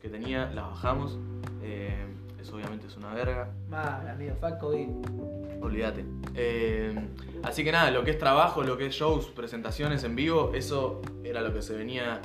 [0.02, 1.18] que tenía, las bajamos.
[1.62, 2.06] Eh,
[2.44, 3.50] eso obviamente es una verga.
[3.70, 4.90] Mal, amigo, fuck COVID.
[5.62, 6.06] Olvídate.
[6.36, 6.94] Eh,
[7.42, 11.02] así que nada, lo que es trabajo, lo que es shows, presentaciones en vivo, eso
[11.24, 12.22] era lo que se venía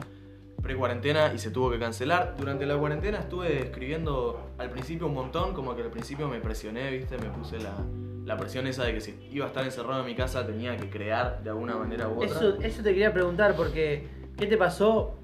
[0.61, 2.35] pre-cuarentena y se tuvo que cancelar.
[2.37, 6.90] Durante la cuarentena estuve escribiendo al principio un montón, como que al principio me presioné,
[6.90, 7.16] ¿viste?
[7.16, 7.76] Me puse la,
[8.24, 10.90] la presión esa de que si iba a estar encerrado en mi casa tenía que
[10.90, 12.26] crear de alguna manera u otra.
[12.26, 15.14] Eso, eso te quería preguntar porque, ¿qué te pasó?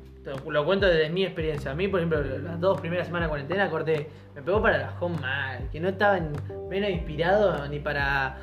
[0.48, 1.70] Lo cuento desde mi experiencia.
[1.70, 4.82] A mí, por ejemplo, las dos primeras semanas de cuarentena corté, me pegó para el
[4.82, 6.32] bajón mal, que no estaba en-
[6.68, 8.38] menos inspirado ni para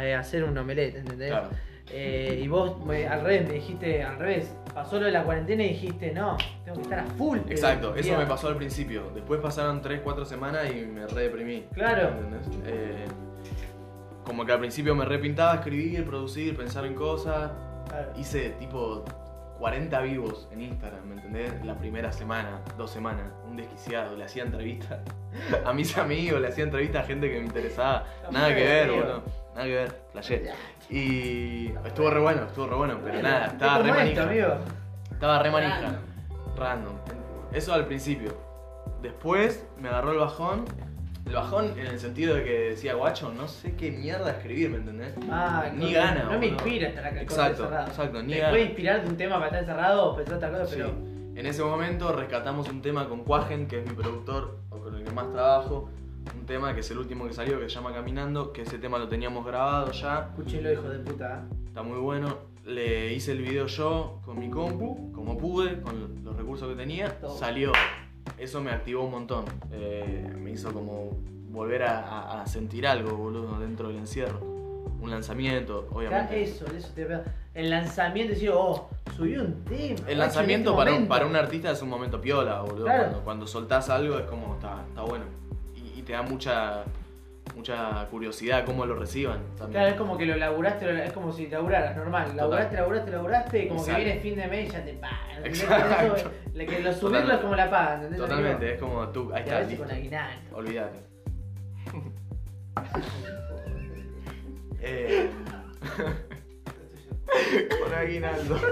[0.00, 1.30] eh, hacer un omelette, ¿entendés?
[1.30, 1.48] Claro.
[1.92, 5.62] Eh, y vos me- al revés, me dijiste, al revés, pasó lo de la cuarentena
[5.62, 7.38] y dijiste, no, tengo que estar a full.
[7.48, 9.12] Exacto, eso me pasó al principio.
[9.14, 11.66] Después pasaron 3-4 semanas y me re deprimí.
[11.74, 12.08] Claro.
[12.08, 12.48] ¿Entendés?
[12.66, 13.04] Eh,
[14.24, 17.52] como que al principio me repintaba escribir, producir, pensar en cosas.
[17.88, 18.10] Claro.
[18.16, 19.04] Hice tipo
[19.58, 21.64] 40 vivos en Instagram, ¿me entendés?
[21.64, 25.00] La primera semana, dos semanas, un desquiciado, le hacía entrevistas
[25.64, 28.04] a mis amigos, le hacía entrevistas a gente que me interesaba.
[28.30, 29.22] Nada que ver, boludo.
[29.54, 30.50] Nada que ver, flashé.
[30.90, 34.22] Y estuvo re bueno, estuvo re bueno, pero nada, Es estaba re manija.
[34.22, 34.48] amigo.
[35.10, 35.98] Estaba re manija.
[36.56, 36.94] Random.
[37.52, 38.36] Eso al principio.
[39.00, 40.64] Después me agarró el bajón.
[41.26, 44.76] El bajón en el sentido de que decía, guacho, no sé qué mierda escribir, ¿me
[44.76, 45.12] entendés?
[45.28, 46.52] Ah, Ni no, gana, No me boludo.
[46.52, 47.88] inspira estar acá Exacto, encerrado.
[47.88, 48.50] exacto, ni gana.
[48.50, 50.74] puede inspirarte un tema para estar encerrado o pensar otra cosa, Sí.
[50.76, 50.90] pero.
[51.34, 55.04] En ese momento rescatamos un tema con Cuagen, que es mi productor, o con el
[55.04, 55.90] que más trabajo.
[56.34, 58.96] Un tema que es el último que salió, que se llama Caminando, que ese tema
[58.98, 60.28] lo teníamos grabado ya.
[60.30, 61.44] Escúchelo, hijo de puta.
[61.66, 62.38] Está muy bueno.
[62.64, 67.20] Le hice el video yo con mi compu, como pude, con los recursos que tenía.
[67.20, 67.36] Todo.
[67.36, 67.70] Salió.
[68.38, 69.44] Eso me activó un montón.
[69.72, 71.10] Eh, me hizo como
[71.50, 74.40] volver a, sentir algo, boludo, dentro del encierro.
[75.00, 76.42] Un lanzamiento, obviamente.
[76.42, 77.06] Eso, eso te.
[77.54, 80.00] El lanzamiento, decir, oh, subió un tema.
[80.08, 82.84] El lanzamiento en este para, un, para un artista es un momento piola, boludo.
[82.84, 83.02] Claro.
[83.04, 85.24] Cuando, cuando soltás algo es como, está, está bueno.
[85.74, 86.84] Y, y te da mucha,
[87.54, 89.40] mucha curiosidad cómo lo reciban.
[89.56, 89.70] También.
[89.72, 92.36] Claro, es como que lo laburaste, lo- es como si laburaras, normal.
[92.36, 93.98] Laburaste, laburaste, laburaste, y como Exacto.
[93.98, 95.18] que viene fin de mes y ya te pagan.
[95.36, 95.62] ¿entendés?
[95.62, 96.16] Exacto.
[96.16, 98.18] Eso, le- que lo subirlo es como la paga, ¿entendés?
[98.20, 99.84] Totalmente, es como tú, ahí está, listo.
[99.84, 99.96] con.
[100.54, 100.98] Olvídate.
[104.80, 105.30] eh,
[107.82, 108.60] con aguinaldo.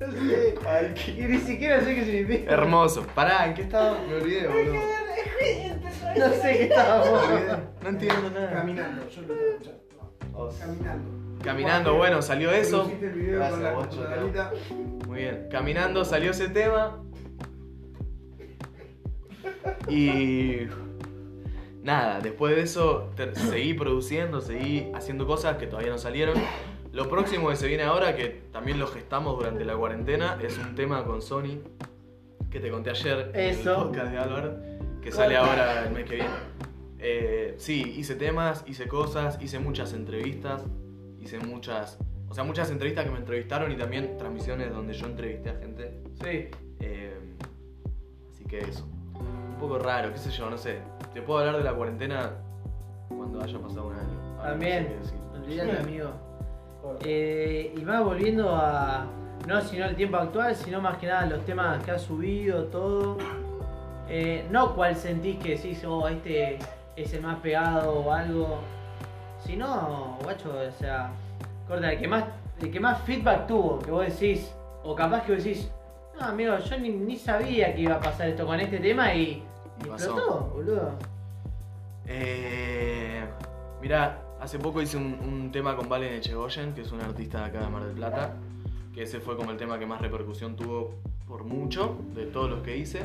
[0.66, 2.50] Ay, qué- Y ni siquiera sé qué significa.
[2.52, 3.06] Hermoso.
[3.14, 3.98] Pará, ¿en qué estaba?
[4.08, 4.74] Me olvidé, boludo.
[6.18, 7.22] No sé qué estábamos.
[7.82, 8.50] No entiendo nada.
[8.52, 9.80] Caminando, yo lo escuchando.
[10.34, 11.10] Oh, Caminando.
[11.44, 12.90] Caminando, bueno, salió eso.
[13.00, 14.52] El video Gracias, con la.
[15.06, 15.48] Muy bien.
[15.50, 17.02] Caminando salió ese tema.
[19.88, 20.66] Y.
[21.82, 23.10] Nada, después de eso
[23.50, 26.36] seguí produciendo, seguí haciendo cosas que todavía no salieron.
[26.92, 30.74] Lo próximo que se viene ahora, que también lo gestamos durante la cuarentena, es un
[30.74, 31.60] tema con Sony,
[32.50, 33.70] que te conté ayer en Eso.
[33.70, 34.56] el podcast de Álvaro,
[35.00, 36.30] que sale ahora el mes que viene.
[36.98, 40.64] Eh, sí, hice temas, hice cosas, hice muchas entrevistas,
[41.20, 41.96] hice muchas,
[42.28, 46.02] o sea, muchas entrevistas que me entrevistaron y también transmisiones donde yo entrevisté a gente.
[46.20, 46.50] Sí.
[46.80, 47.16] Eh,
[48.32, 48.86] así que eso.
[49.14, 50.78] Un poco raro, qué sé yo, no sé.
[51.14, 52.32] Te puedo hablar de la cuarentena
[53.08, 54.20] cuando haya pasado un año.
[54.38, 55.32] Ahora no sé También.
[55.34, 56.29] Olvídate, amigo.
[57.04, 59.06] Eh, y más volviendo a.
[59.46, 63.16] No sino al tiempo actual, sino más que nada los temas que has subido, todo.
[64.08, 66.58] Eh, no cuál sentís que decís, oh, este
[66.96, 68.58] es el más pegado o algo.
[69.38, 71.10] Sino, guacho, o sea,
[71.66, 72.24] corta, el que más,
[72.60, 74.52] el que más feedback tuvo, que vos decís,
[74.84, 75.70] o capaz que vos decís,
[76.18, 79.42] no, amigo, yo ni, ni sabía que iba a pasar esto con este tema y,
[79.84, 80.92] y explotó, boludo.
[82.06, 83.24] Eh,
[83.80, 87.44] mirá, hace poco hice un, un tema con Valen Echegoyen, que es un artista de
[87.46, 88.36] acá de Mar del Plata.
[88.94, 90.94] Que ese fue como el tema que más repercusión tuvo
[91.28, 93.02] por mucho de todos los que hice.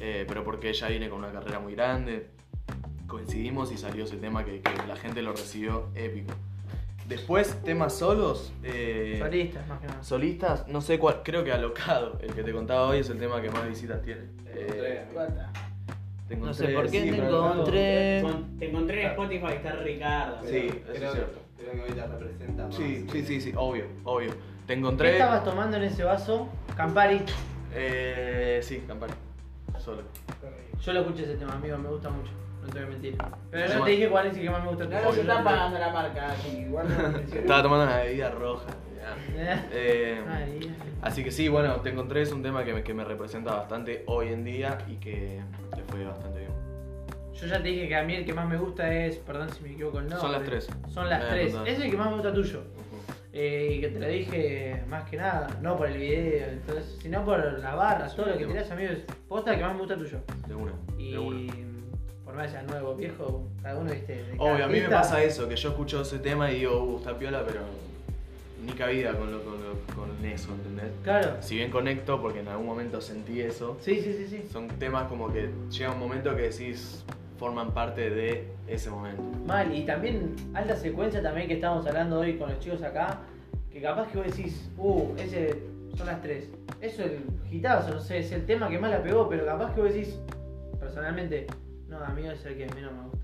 [0.00, 2.30] Eh, pero porque ella viene con una carrera muy grande.
[3.06, 6.34] Coincidimos y salió ese tema que, que la gente lo recibió épico.
[7.08, 8.52] Después, temas solos.
[8.62, 10.02] eh, Solistas, más que nada.
[10.02, 13.40] Solistas, no sé cuál, creo que Alocado, el que te contaba hoy, es el tema
[13.40, 14.22] que más visitas tiene.
[14.46, 15.06] Eh,
[16.28, 18.20] te No sé por qué sí, te encontré.
[18.22, 20.36] Con- Te encontré en Spotify, está Ricardo.
[20.46, 21.40] Sí, Pero eso creo, es cierto.
[21.56, 22.74] Creo que hoy te representa más.
[22.74, 24.30] Sí, sí, sí, sí, obvio, obvio.
[24.30, 25.12] Te ¿Qué encontré.
[25.12, 26.48] estabas tomando en ese vaso?
[26.76, 27.22] Campari.
[27.74, 29.12] Eh, sí, Campari.
[29.78, 30.02] Solo.
[30.82, 32.30] Yo lo escuché ese tema, amigo, me gusta mucho.
[32.62, 33.16] No te voy a mentir.
[33.50, 33.84] Pero yo bueno.
[33.86, 34.84] te dije cuál es el que más me gusta.
[34.84, 38.66] No, no se está pagando la marca, igual no Estaba tomando una bebida roja.
[39.72, 40.20] Eh.
[41.02, 44.02] Así que sí, bueno, te encontré, es un tema que me, que me representa bastante
[44.06, 45.40] hoy en día y que
[45.76, 46.50] le fue bastante bien.
[47.34, 49.62] Yo ya te dije que a mí el que más me gusta es, perdón si
[49.62, 50.20] me equivoco el nombre.
[50.20, 50.68] Son las tres.
[50.88, 51.54] Son las Eh, tres.
[51.66, 52.62] Es el que más me gusta tuyo.
[53.32, 57.24] Eh, y que te lo dije más que nada, no por el video, entonces, sino
[57.24, 60.18] por la barra, todo lo que tirás, amigo, es posta que más me gusta tuyo.
[60.48, 61.52] De una, Y de una.
[62.24, 64.24] por más que sea nuevo, viejo, cada uno, viste.
[64.38, 67.16] Obvio, a mí me pasa eso, que yo escucho ese tema y digo, uh, está
[67.16, 67.60] piola, pero
[68.64, 70.90] ni cabida con, lo, con, lo- con eso, ¿entendés?
[71.02, 71.36] Claro.
[71.40, 74.44] Si bien conecto, porque en algún momento sentí eso, Sí, sí, sí, sí.
[74.52, 77.04] son temas como que llega un momento que decís,
[77.38, 79.22] forman parte de ese momento.
[79.46, 83.20] Mal, y también alta secuencia también que estamos hablando hoy con los chicos acá,
[83.70, 85.62] que capaz que vos decís, uh, ese
[85.96, 86.50] son las tres.
[86.80, 89.74] Eso es el hitazo, no sé, es el tema que más la pegó, pero capaz
[89.74, 90.18] que vos decís,
[90.80, 91.46] personalmente,
[91.88, 93.17] no, a mí es el que menos me gustó.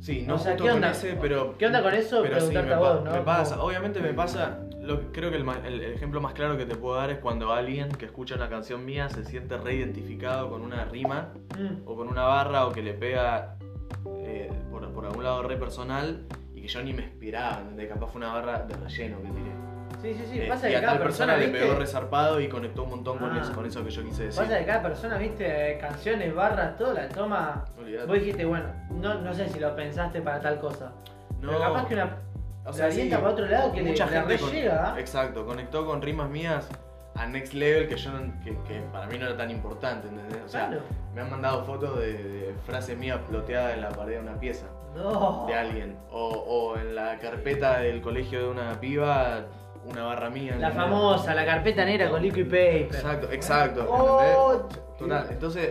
[0.00, 0.90] Sí, no O sea, justo ¿qué con onda?
[0.92, 1.56] ese, pero...
[1.58, 2.22] ¿Qué onda con eso?
[2.22, 3.10] Pero sí, me, Preguntarte a pa- vos, ¿no?
[3.12, 3.62] me pasa.
[3.62, 6.96] Obviamente me pasa, lo, creo que el, el- el ejemplo más claro que te puedo
[6.96, 11.34] dar es cuando alguien que escucha una canción mía se siente reidentificado con una rima
[11.58, 13.56] Mm, o con una barra o que le pega
[14.24, 17.88] eh, por, por algún lado re personal y que yo ni me esperaba, ¿entendés?
[17.88, 19.50] Capaz fue una barra de relleno que tiré.
[20.02, 21.60] Sí, sí, sí, Eh, pasa y que a cada tal persona, persona, le ¿viste?
[21.66, 23.40] pegó resarpado y conectó un montón con, Ah.
[23.42, 24.42] eso, con eso que yo quise decir.
[24.42, 27.64] Pasa que cada persona, viste, canciones, barras, todo la toma.
[27.78, 28.06] Olvidate.
[28.06, 30.92] Vos dijiste, bueno, no, no sé si lo pensaste para tal cosa.
[31.40, 32.16] No, Pero capaz que una
[32.64, 34.92] o se sea, orienta sí, para otro lado que mucha le gente re con- llega.
[34.94, 35.00] ¿ah?
[35.00, 36.68] Exacto, conectó con rimas mías
[37.16, 40.42] a next level que yo no- que, que para mí no era tan importante, ¿entendés?
[40.44, 40.82] O sea, Claro.
[41.14, 44.66] me han mandado fotos de, de frases mías ploteadas en la pared de una pieza
[44.94, 45.44] No.
[45.46, 45.96] de alguien.
[46.10, 49.40] O, o en la carpeta del colegio de una piba,
[49.86, 50.56] una barra mía.
[50.58, 50.74] La ¿entendés?
[50.76, 52.82] famosa, la carpeta negra con liquid paper.
[52.84, 53.86] Exacto, exacto.
[53.90, 54.68] Oh.
[54.98, 55.70] Total, entonces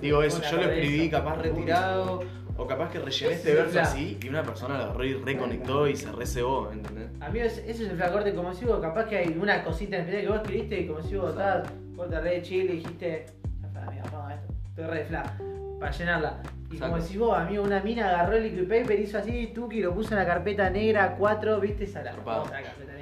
[0.00, 2.22] digo eso, yo lo escribí capaz retirado,
[2.56, 6.10] o capaz que rellené este verso así y una persona lo re- reconectó y se
[6.10, 7.08] recebó, ¿entendés?
[7.20, 10.22] Amigo, ese es el flacorte, como si vos, capaz que hay una cosita en especial
[10.24, 13.26] que vos escribiste y como si vos estás, vos te re de chile y dijiste,
[13.62, 15.38] "Ya está, amigo, vamos a esto, estoy re de fla,
[15.78, 16.42] para llenarla.
[16.72, 19.94] Y como decís vos, amigo, una mina agarró el liquid paper, hizo así, tuki, lo
[19.94, 22.10] puso en la carpeta negra 4, viste, esa la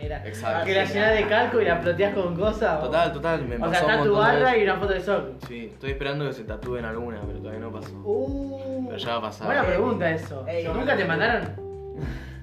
[0.02, 0.22] Negra.
[0.26, 0.66] Exacto.
[0.66, 2.78] Que la llenás de calco y la ploteás con cosas.
[2.80, 4.58] o- Total, total, me O pasó sea, un está tu montón de barra veces.
[4.60, 5.34] y una foto de sol.
[5.48, 7.92] Sí, estoy esperando que se tatúen alguna, pero todavía no pasó.
[8.04, 9.46] Uh, Pero ya va a pasar.
[9.46, 10.46] Buena pregunta eso.
[10.48, 11.42] Ey, ¿Nunca te mandaron?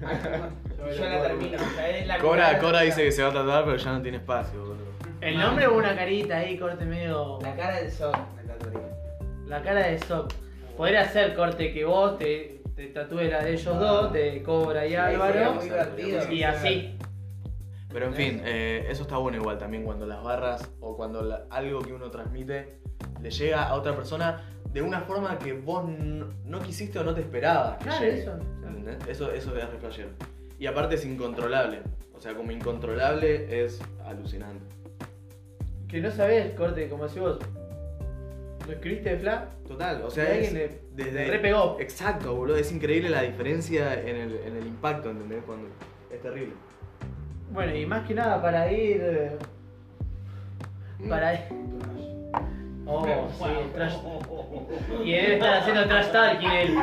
[0.96, 1.56] Yo la termino.
[1.58, 4.02] o sea, es la Cora, Cora dice que se va a tatuar, pero ya no
[4.02, 4.76] tiene espacio, boludo.
[5.20, 7.38] El nombre o una carita ahí, corte medio.
[7.42, 8.80] La cara del sol me tatuaría.
[9.46, 10.32] La cara de Sock.
[10.76, 14.90] Podría ser corte que vos te, te tatúes la de ellos dos, de Cobra y
[14.90, 15.52] Sí, Álvaro.
[15.54, 16.32] muy divertido.
[16.32, 16.96] Y así.
[17.92, 21.44] Pero en fin, eh, eso está bueno igual también cuando las barras o cuando la-
[21.50, 22.78] algo que uno transmite
[23.20, 27.12] le llega a otra persona de una forma que vos no, no quisiste o no
[27.14, 27.78] te esperabas.
[27.78, 28.38] que Claro, llegue, eso.
[28.64, 28.96] ¿entendés?
[29.08, 30.10] Eso, eso es re flashero.
[30.58, 31.80] Y aparte es incontrolable.
[32.14, 34.64] O sea, como incontrolable es alucinante.
[35.88, 37.38] Que no sabés, corte, como si vos.
[38.66, 39.48] ¿Lo escribiste de fla?
[39.66, 41.12] Total, o sea, es le- desde...
[41.24, 41.76] le repegó.
[41.80, 45.42] Exacto, boludo, es increíble la diferencia en el, en el impacto, ¿entendés?
[45.44, 45.66] Cuando
[46.12, 46.52] es terrible.
[47.50, 49.00] Bueno, y más que nada para ir.
[49.02, 49.38] eh,
[51.08, 51.40] Para ir.
[52.86, 53.94] Oh, sí, trash.
[55.04, 56.74] Y debe estar haciendo trash talking él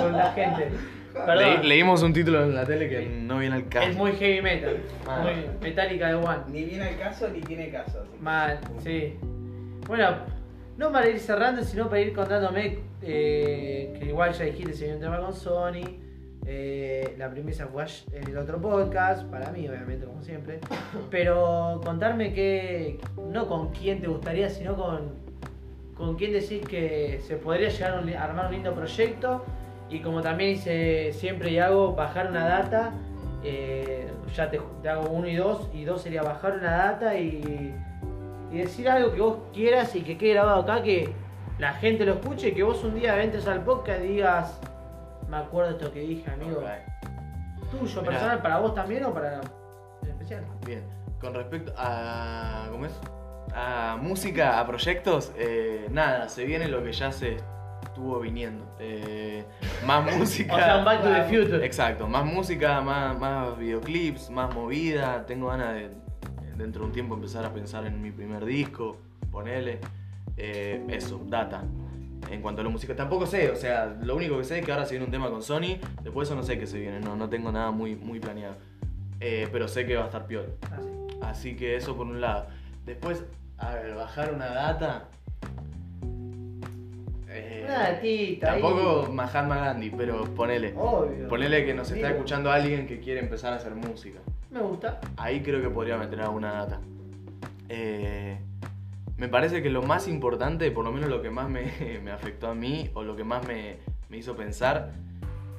[0.00, 0.68] con la gente.
[1.14, 1.68] Perdón.
[1.68, 3.88] Leímos un título en la tele que no viene al caso.
[3.88, 4.78] Es muy heavy metal.
[5.06, 5.20] Ah.
[5.22, 6.38] Muy metálica de One.
[6.48, 8.00] Ni viene al caso ni tiene caso.
[8.00, 9.14] así que- Mal, sí.
[9.86, 10.16] Bueno,
[10.78, 14.96] no para ir cerrando, sino para ir contándome eh, que igual ya dijiste se viene
[14.98, 15.98] un tema con Sony.
[16.46, 20.58] Eh, la premisa fue en el otro podcast, para mí obviamente como siempre.
[21.10, 22.98] Pero contarme que
[23.30, 25.12] no con quién te gustaría, sino con,
[25.96, 29.44] con quién decís que se podría llegar un a armar un lindo proyecto.
[29.88, 32.92] Y como también hice siempre y hago, bajar una data.
[33.44, 37.74] eh, ya te, te hago uno y dos, y dos sería bajar una data y,
[38.50, 41.10] y decir algo que vos quieras y que quede grabado acá, que
[41.58, 44.60] la gente lo escuche y que vos un día entres al podcast y digas,
[45.32, 46.62] me acuerdo esto que dije, amigo.
[47.70, 48.12] Tuyo, Mirá.
[48.12, 49.40] personal, para vos también o para
[50.02, 50.44] en especial.
[50.66, 50.84] Bien,
[51.18, 52.66] con respecto a.
[52.70, 52.92] ¿Cómo es?
[53.54, 57.38] A música, a proyectos, eh, nada, se viene lo que ya se
[57.82, 58.76] estuvo viniendo.
[58.78, 59.44] Eh,
[59.86, 60.54] más música.
[60.54, 61.64] O sea, un Back to the Future.
[61.64, 65.24] Exacto, más música, más, más videoclips, más movida.
[65.24, 65.90] Tengo ganas de,
[66.56, 68.98] dentro de un tiempo, empezar a pensar en mi primer disco,
[69.30, 69.80] ponele.
[70.36, 71.64] Eh, eso, data.
[72.30, 74.72] En cuanto a la música, tampoco sé, o sea, lo único que sé es que
[74.72, 77.14] ahora se viene un tema con Sony, después eso no sé qué se viene, no,
[77.16, 78.56] no tengo nada muy, muy planeado.
[79.20, 80.56] Eh, pero sé que va a estar peor.
[80.70, 80.88] Así.
[81.20, 82.46] Así que eso por un lado.
[82.86, 83.24] Después,
[83.58, 85.08] a ver, bajar una data.
[87.28, 88.60] Eh, Una datita ahí.
[88.60, 90.74] Tampoco Mahatma Gandhi, pero ponele.
[90.76, 91.28] Obvio.
[91.28, 94.18] Ponele que nos está escuchando alguien que quiere empezar a hacer música.
[94.50, 95.00] Me gusta.
[95.16, 96.80] Ahí creo que podría meter alguna data.
[97.68, 98.38] Eh,
[99.16, 102.54] me parece que lo más importante, por lo menos lo que más me, afectó a
[102.54, 104.92] mí o lo que más me, me hizo pensar,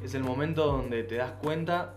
[0.03, 1.95] es el momento donde te das cuenta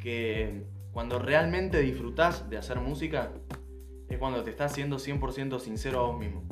[0.00, 3.30] que Cuando realmente disfrutás de hacer música,
[4.08, 6.42] es cuando te estás siendo 100% sincero a vos mismo.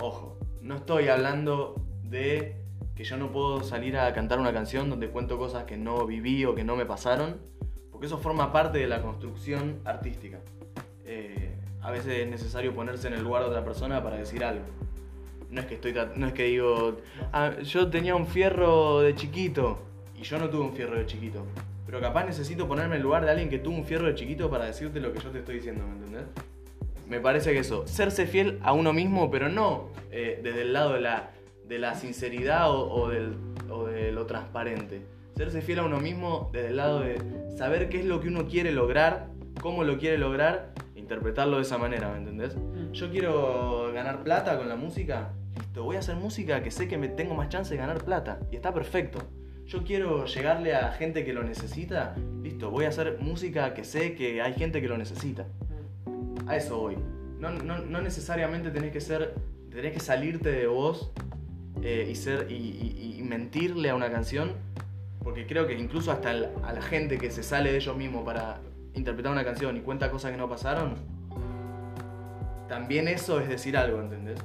[0.00, 2.56] Ojo, no estoy hablando de
[2.94, 6.46] que yo no puedo salir a cantar una canción donde cuento cosas que no viví
[6.46, 7.36] o que no me pasaron,
[7.90, 10.40] porque eso forma parte de la construcción artística.
[11.04, 11.45] Eh,
[11.86, 14.64] a veces es necesario ponerse en el lugar de otra persona para decir algo.
[15.50, 16.96] No es que estoy, no es que digo,
[17.32, 19.78] "Ah, yo tenía un fierro de chiquito
[20.18, 21.44] y yo no tuve un fierro de chiquito.
[21.86, 24.50] Pero capaz necesito ponerme en el lugar de alguien que tuvo un fierro de chiquito
[24.50, 26.24] para decirte lo que yo te estoy diciendo, ¿me entendés?
[27.08, 30.94] Me parece que eso, serse fiel a uno mismo, pero no eh, desde el lado
[30.94, 31.30] de la,
[31.68, 33.36] de la sinceridad o, o del-
[33.70, 35.02] o de lo transparente.
[35.36, 37.18] Serse fiel a uno mismo desde el lado de
[37.56, 39.28] saber qué es lo que uno quiere lograr,
[39.60, 40.72] cómo lo quiere lograr,
[41.10, 42.56] interpretarlo de esa manera, ¿me entendés?
[42.92, 46.98] Yo quiero ganar plata con la música, listo, voy a hacer música que sé que
[46.98, 49.20] me tengo más chance de ganar plata, y está perfecto.
[49.66, 54.14] Yo quiero llegarle a gente que lo necesita, listo, voy a hacer música que sé
[54.16, 55.46] que hay gente que lo necesita.
[56.48, 56.96] A eso voy.
[57.38, 59.34] No, no, no necesariamente tenés que ser.
[59.70, 61.10] Tenés que salirte de vos
[61.82, 62.46] eh, y ser.
[62.50, 64.52] Y, y- y mentirle a una canción.
[65.24, 68.24] Porque creo que incluso hasta el- a la gente que se sale de ellos mismos
[68.24, 68.60] para
[68.96, 70.94] interpretar una canción y cuenta cosas que no pasaron.
[72.68, 74.38] También eso es decir algo, ¿entendés?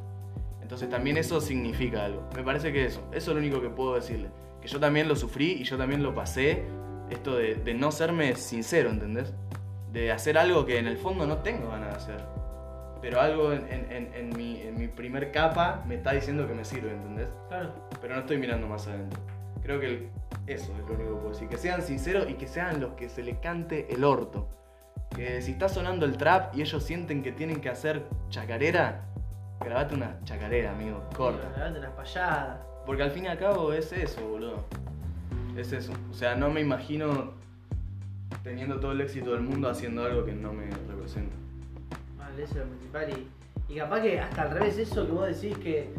[0.61, 2.27] Entonces también eso significa algo.
[2.35, 3.01] Me parece que eso.
[3.11, 4.29] Eso es lo único que puedo decirle.
[4.61, 6.63] Que yo también lo sufrí y yo también lo pasé.
[7.09, 9.33] Esto de, de no serme sincero, ¿entendés?
[9.91, 12.25] de hacer algo que en el fondo no tengo ganas de hacer.
[13.01, 16.53] Pero algo en, en- en- en mi, en mi primer capa me está diciendo que
[16.53, 17.27] me sirve, ¿entendés?
[17.49, 17.73] Claro.
[17.99, 19.19] Pero no estoy mirando más adentro.
[19.61, 20.09] Creo que el-
[20.47, 21.47] eso es lo único que puedo decir.
[21.47, 24.47] Que sean sinceros y que sean los que se le cante el orto.
[25.15, 29.05] Que si está sonando el trap y ellos sienten que tienen que hacer chacarera,
[29.59, 31.49] grabate una chacarera, amigo, corta.
[31.55, 32.59] Grabate unas payadas.
[32.85, 34.65] Porque al fin y al cabo es eso, boludo.
[35.55, 35.93] Es eso.
[36.09, 37.33] O sea, no me imagino
[38.43, 41.35] teniendo todo el éxito del mundo haciendo algo que no me representa.
[42.17, 43.09] Vale, eso es lo principal.
[43.09, 45.93] Y, y capaz que hasta al revés, eso que vos decís que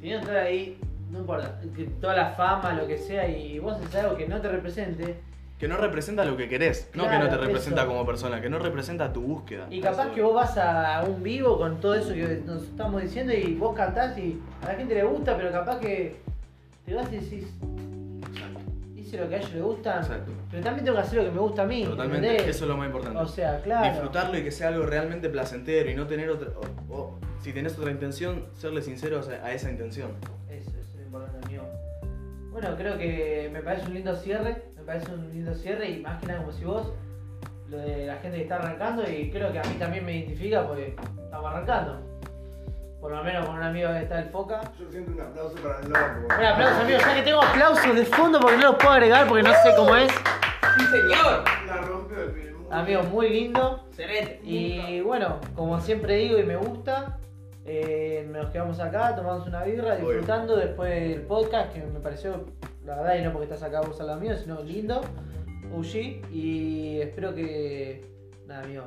[0.00, 0.78] teniendo estar ahí,
[1.12, 4.40] no importa, que toda la fama, lo que sea, y vos haces algo que no
[4.40, 5.20] te represente,
[5.58, 7.90] Que no representa lo que querés, no que no te representa eso.
[7.90, 9.66] como persona, que no representa tu búsqueda.
[9.70, 10.14] y capaz Eso.
[10.14, 13.76] que vos vas a un vivo con todo eso que nos estamos diciendo y vos
[13.76, 16.16] cantás y a la gente le gusta, pero capaz que
[16.84, 17.46] te vas y decís,
[19.18, 20.32] lo que a ellos les gusta, Exacto.
[20.50, 21.84] pero también tengo que hacer lo que me gusta a mí.
[21.84, 22.56] Totalmente, ¿entendés?
[22.56, 23.18] eso es lo más importante.
[23.18, 23.90] O sea, claro.
[23.90, 26.48] Disfrutarlo y que sea algo realmente placentero y no tener otra.
[26.88, 30.12] O, o, si tenés otra intención, serle sincero a esa intención.
[32.52, 36.20] Bueno, creo que me parece un lindo cierre, me parece un lindo cierre y más
[36.20, 36.92] que nada como si vos,
[37.68, 40.66] lo de la gente que está arrancando y creo que a mí también me identifica
[40.66, 40.94] porque
[41.24, 42.02] estamos arrancando.
[43.00, 44.60] Por lo menos con un amigo que está el Foca.
[44.78, 46.26] Yo siento un aplauso para el loco.
[46.26, 49.42] Un aplauso, amigo, ya que tengo aplausos de fondo porque no los puedo agregar porque
[49.42, 50.12] no sé cómo es.
[50.12, 51.44] ¡Sí, señor!
[51.66, 52.52] La rompió el.
[52.70, 53.84] Amigo, muy lindo.
[53.88, 54.40] Excelente.
[54.44, 57.18] Y bueno, como siempre digo y me gusta,
[57.64, 60.08] eh, nos quedamos acá, tomamos una birra, Obvio.
[60.08, 62.44] disfrutando después del podcast, que me pareció,
[62.84, 65.00] la verdad, y no porque estás acá vos al lado mío, sino lindo,
[65.72, 65.94] UG,
[66.32, 68.04] y espero que,
[68.46, 68.84] nada, amigo,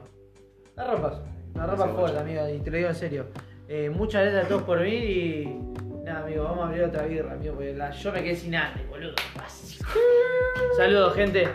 [0.76, 1.22] la ropas,
[1.56, 3.26] la ropa fuerte, amigo, y te lo digo en serio.
[3.68, 5.60] Eh, muchas gracias a todos por venir y,
[6.04, 8.86] nada, amigo, vamos a abrir otra birra, amigo, porque la- yo me quedé sin hambre,
[8.90, 9.14] boludo.
[10.78, 11.48] Saludos, gente.